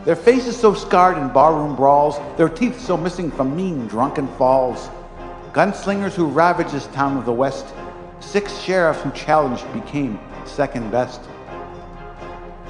[0.05, 4.89] Their faces so scarred in barroom brawls, their teeth so missing from mean drunken falls.
[5.51, 7.65] Gunslingers who ravaged this town of the West,
[8.19, 11.21] six sheriffs who challenged became second best.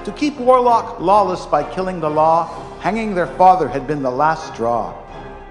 [0.06, 2.48] To keep Warlock lawless by killing the law,
[2.80, 4.96] hanging their father had been the last straw.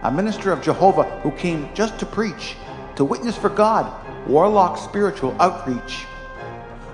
[0.03, 2.57] A minister of Jehovah who came just to preach,
[2.97, 3.93] to witness for God,
[4.27, 6.07] Warlock's spiritual outreach.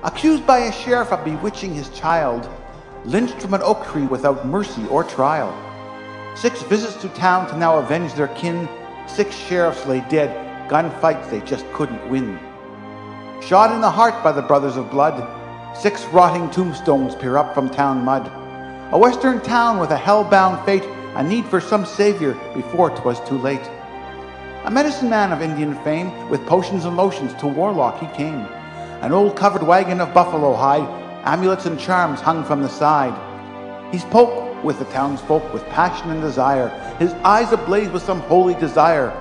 [0.05, 2.49] Accused by a sheriff of bewitching his child,
[3.05, 5.53] lynched from an oak tree without mercy or trial.
[6.37, 8.69] Six visits to town to now avenge their kin,
[9.07, 10.31] six sheriffs lay dead,
[10.69, 12.39] gunfights they just couldn't win.
[13.41, 15.17] Shot in the heart by the brothers of blood,
[15.75, 18.31] Six rotting tombstones peer up from town mud.
[18.93, 20.85] A western town with a hell-bound fate,
[21.17, 23.69] a need for some savior before 'twas too late.
[24.67, 28.47] A medicine man of Indian fame, with potions and lotions to Warlock he came.
[29.05, 30.89] An old covered wagon of buffalo hide,
[31.27, 33.13] amulets and charms hung from the side.
[33.93, 38.55] He spoke with the townsfolk with passion and desire, his eyes ablaze with some holy
[38.55, 39.13] desire,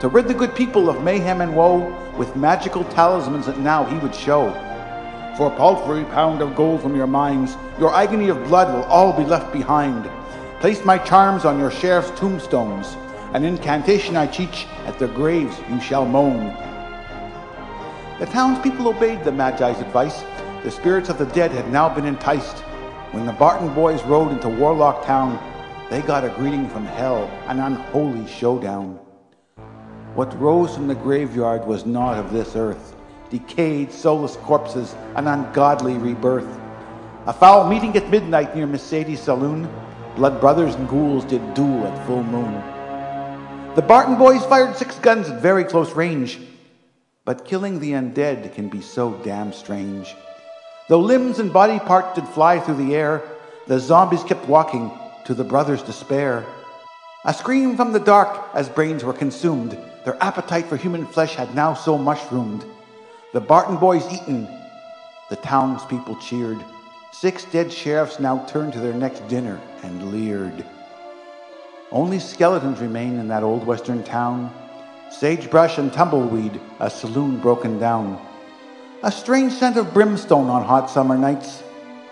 [0.00, 1.88] to rid the good people of mayhem and woe
[2.18, 4.50] with magical talismans that now he would show.
[5.38, 9.14] For a paltry pound of gold from your mines, your agony of blood will all
[9.14, 10.06] be left behind.
[10.60, 12.94] Place my charms on your sheriff's tombstones.
[13.32, 16.69] An incantation I teach, at their graves you shall moan.
[18.20, 20.22] The townspeople obeyed the Magi's advice.
[20.62, 22.58] The spirits of the dead had now been enticed.
[23.12, 25.40] When the Barton boys rode into Warlock Town,
[25.88, 29.00] they got a greeting from hell, an unholy showdown.
[30.14, 32.94] What rose from the graveyard was not of this earth
[33.30, 36.60] decayed, soulless corpses, an ungodly rebirth.
[37.26, 39.66] A foul meeting at midnight near Miss Sadie's saloon.
[40.16, 42.52] Blood brothers and ghouls did duel at full moon.
[43.76, 46.38] The Barton boys fired six guns at very close range.
[47.24, 50.14] But killing the undead can be so damn strange.
[50.88, 53.22] Though limbs and body parts did fly through the air,
[53.66, 54.90] the zombies kept walking
[55.26, 56.44] to the brothers' despair.
[57.24, 59.78] A scream from the dark as brains were consumed.
[60.04, 62.64] Their appetite for human flesh had now so mushroomed.
[63.34, 64.48] The Barton boys eaten.
[65.28, 66.58] The townspeople cheered.
[67.12, 70.64] Six dead sheriffs now turned to their next dinner and leered.
[71.92, 74.50] Only skeletons remain in that old western town.
[75.10, 78.18] Sagebrush and tumbleweed, a saloon broken down.
[79.02, 81.62] A strange scent of brimstone on hot summer nights.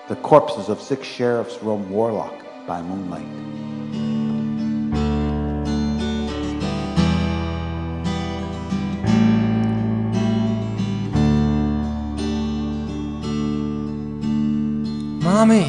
[0.09, 3.27] The corpses of six sheriffs roam Warlock by moonlight.
[15.23, 15.67] Mommy,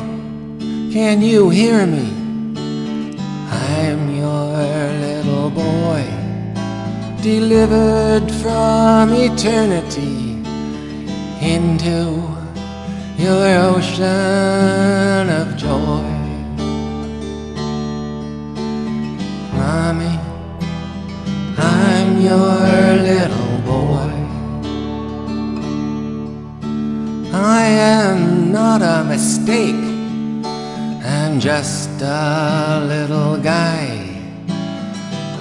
[0.91, 2.09] can you hear me?
[3.51, 6.03] I'm your little boy,
[7.22, 10.39] delivered from eternity
[11.41, 12.24] into
[13.17, 13.43] your
[13.76, 16.07] ocean of joy.
[19.53, 20.17] Mommy,
[21.57, 24.13] I'm your little boy.
[27.34, 29.76] I am not a mistake.
[31.03, 33.88] I'm just a little guy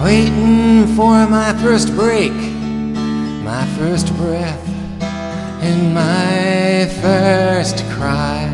[0.01, 4.69] waiting for my first break, my first breath,
[5.61, 8.47] and my first cry.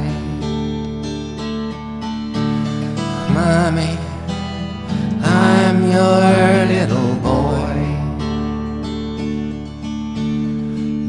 [3.34, 3.98] Mommy,
[5.22, 7.74] I'm your little boy.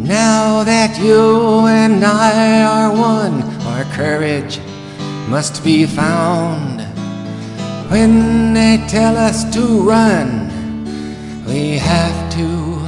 [0.05, 4.59] Now that you and I are one, our courage
[5.29, 6.74] must be found.
[7.89, 10.49] When they tell us to run,
[11.45, 12.83] we have to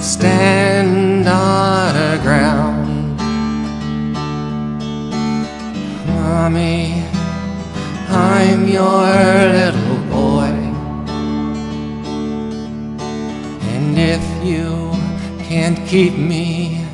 [0.00, 3.16] stand on our ground.
[6.06, 7.02] Mommy,
[8.08, 9.06] I'm your
[9.58, 10.52] little boy.
[13.72, 14.92] And if you
[15.48, 16.86] can't keep me,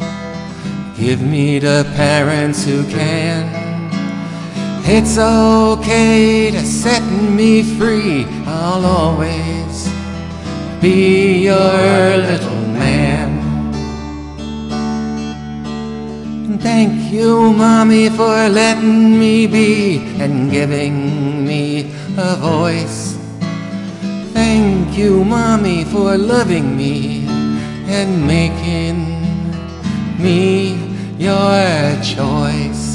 [0.97, 3.67] give me the parents who can.
[4.89, 8.27] It's okay to set me free.
[8.45, 9.89] I'll always
[10.81, 13.31] be your little man.
[16.59, 23.17] Thank you, Mommy, for letting me be and giving me a voice.
[24.33, 27.27] Thank you, Mommy, for loving me
[27.87, 28.99] and making
[30.19, 30.75] me
[31.17, 32.86] your choice.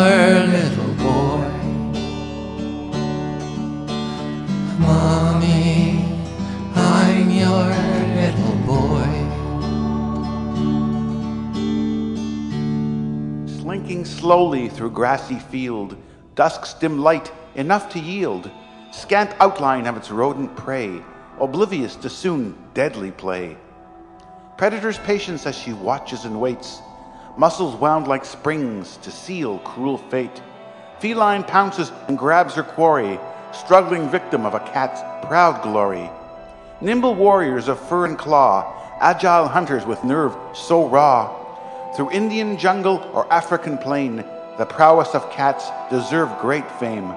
[0.00, 1.50] I'm little boy.
[4.78, 6.04] Mommy,
[6.74, 7.68] I'm your
[8.16, 9.08] little boy.
[13.60, 15.98] Slinking slowly through grassy field,
[16.34, 18.50] dusk's dim light enough to yield
[18.92, 21.02] scant outline of its rodent prey,
[21.38, 23.54] oblivious to soon deadly play.
[24.56, 26.80] Predator's patience as she watches and waits,
[27.36, 30.42] muscles wound like springs to seal cruel fate.
[30.98, 33.18] Feline pounces and grabs her quarry,
[33.52, 36.10] struggling victim of a cat's proud glory.
[36.80, 41.36] Nimble warriors of fur and claw, agile hunters with nerve so raw.
[41.94, 44.24] Through Indian jungle or African plain,
[44.58, 47.14] the prowess of cats deserve great fame.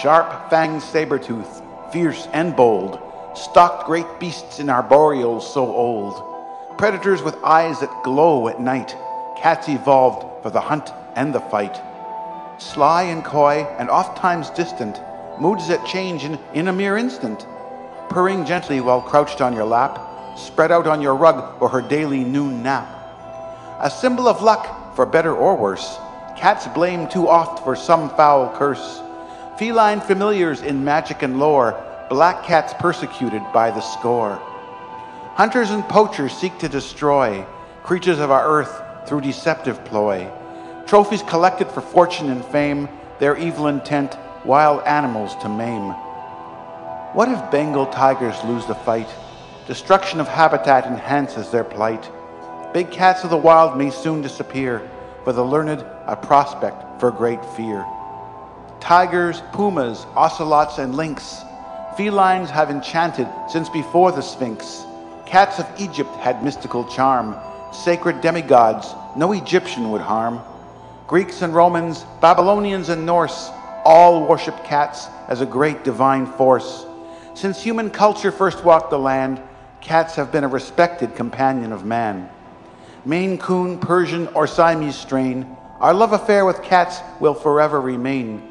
[0.00, 1.62] Sharp fanged saber tooth,
[1.92, 3.00] fierce and bold,
[3.34, 6.78] stalked great beasts in arboreals so old.
[6.78, 8.96] Predators with eyes that glow at night,
[9.36, 11.80] cats evolved for the hunt and the fight.
[12.58, 15.00] Sly and coy, and oft times distant,
[15.40, 17.46] moods that change in, in a mere instant.
[18.08, 20.00] Purring gently while crouched on your lap,
[20.38, 22.88] spread out on your rug for her daily noon nap.
[23.80, 25.98] A symbol of luck, for better or worse,
[26.36, 29.02] cats blame too oft for some foul curse.
[29.58, 34.36] Feline familiars in magic and lore, black cats persecuted by the score.
[35.34, 37.44] Hunters and poachers seek to destroy
[37.82, 40.30] creatures of our earth through deceptive ploy.
[40.86, 42.88] Trophies collected for fortune and fame,
[43.18, 45.90] their evil intent, wild animals to maim.
[47.14, 49.08] What if Bengal tigers lose the fight?
[49.66, 52.10] Destruction of habitat enhances their plight.
[52.74, 54.88] Big cats of the wild may soon disappear,
[55.22, 57.86] for the learned a prospect for great fear.
[58.80, 61.42] Tigers, pumas, ocelots, and lynx,
[61.96, 64.84] felines have enchanted since before the Sphinx.
[65.24, 67.36] Cats of Egypt had mystical charm,
[67.74, 70.40] sacred demigods no Egyptian would harm.
[71.06, 73.50] Greeks and Romans, Babylonians and Norse,
[73.84, 76.86] all worshiped cats as a great divine force.
[77.34, 79.40] Since human culture first walked the land,
[79.80, 82.28] cats have been a respected companion of man.
[83.04, 88.42] Maine Coon, Persian, or Siamese strain, our love affair with cats will forever remain.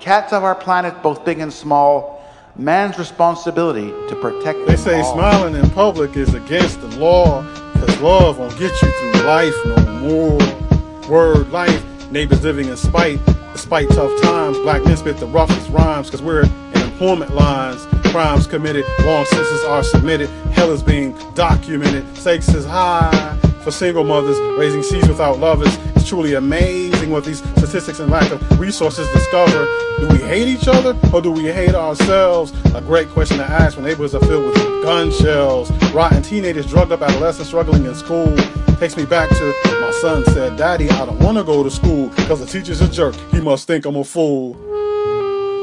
[0.00, 2.24] Cats of our planet, both big and small,
[2.56, 4.66] man's responsibility to protect them.
[4.66, 5.14] They say all.
[5.14, 7.42] smiling in public is against the law,
[7.78, 11.08] cause love won't get you through life no more.
[11.08, 13.20] Word life, neighbors living in spite.
[13.52, 17.86] Despite tough times, black men spit the roughest rhymes, cause we're in employment lines.
[18.10, 20.28] Crimes committed, long sentences are submitted.
[20.52, 22.04] Hell is being documented.
[22.16, 25.76] Stakes is high for single mothers raising seeds without lovers.
[25.96, 29.66] It's truly amazing what these statistics and lack of resources discover.
[29.98, 32.52] Do we hate each other or do we hate ourselves?
[32.74, 35.68] A great question to ask when neighbors are filled with gun shells.
[35.92, 38.36] Rotten teenagers, drugged up adolescents struggling in school.
[38.78, 42.08] Takes me back to my son said, Daddy, I don't want to go to school
[42.10, 43.16] because the teacher's a jerk.
[43.32, 44.54] He must think I'm a fool.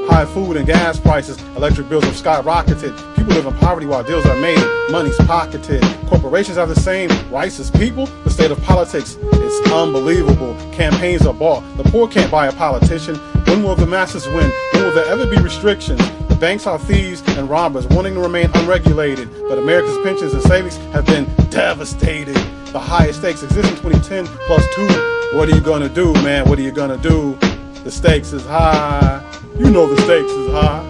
[0.09, 3.15] High food and gas prices, electric bills have skyrocketed.
[3.15, 4.59] People live in poverty while deals are made,
[4.91, 5.81] money's pocketed.
[6.07, 8.07] Corporations have the same rights as people.
[8.25, 10.53] The state of politics is unbelievable.
[10.73, 11.61] Campaigns are bought.
[11.77, 13.15] The poor can't buy a politician.
[13.47, 14.51] When will the masses win?
[14.73, 16.01] When will there ever be restrictions?
[16.43, 19.29] Banks are thieves and robbers, wanting to remain unregulated.
[19.47, 22.35] But America's pensions and savings have been devastated.
[22.73, 25.37] The highest stakes exist in 2010 plus two.
[25.37, 26.49] What are you gonna do, man?
[26.49, 27.37] What are you gonna do?
[27.85, 29.23] The stakes is high.
[29.57, 30.83] You know the stakes is high.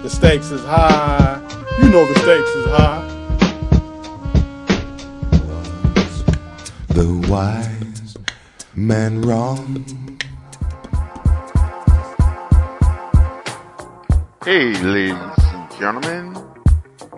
[0.00, 1.42] The stakes is high.
[1.82, 3.06] You know the stakes is high.
[6.88, 8.16] The wise
[8.74, 10.11] man wrong.
[14.44, 16.36] Hey, ladies and gentlemen,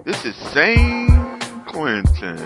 [0.04, 1.40] this is St.
[1.66, 2.38] Clinton,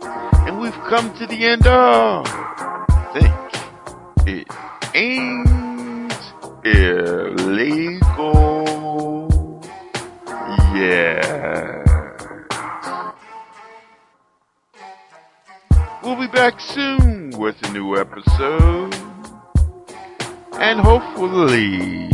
[0.00, 2.26] and we've come to the end of
[3.12, 3.34] Think
[4.26, 4.48] It
[4.94, 6.14] Ain't
[6.64, 8.00] Illegal.
[10.74, 11.82] Yeah.
[16.02, 18.94] We'll be back soon with a new episode.
[20.54, 22.08] And hopefully,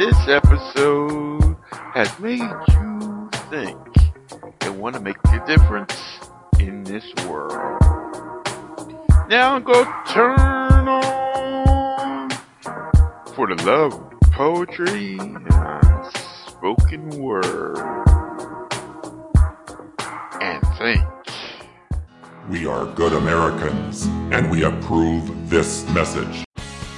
[0.00, 3.78] this episode has made you think
[4.60, 5.94] and want to make a difference
[6.60, 7.80] in this world.
[9.30, 12.30] Now go turn on
[13.34, 16.06] for the love of poetry and
[16.46, 17.78] spoken word.
[20.42, 21.04] And think.
[22.50, 26.45] We are good Americans, and we approve this message.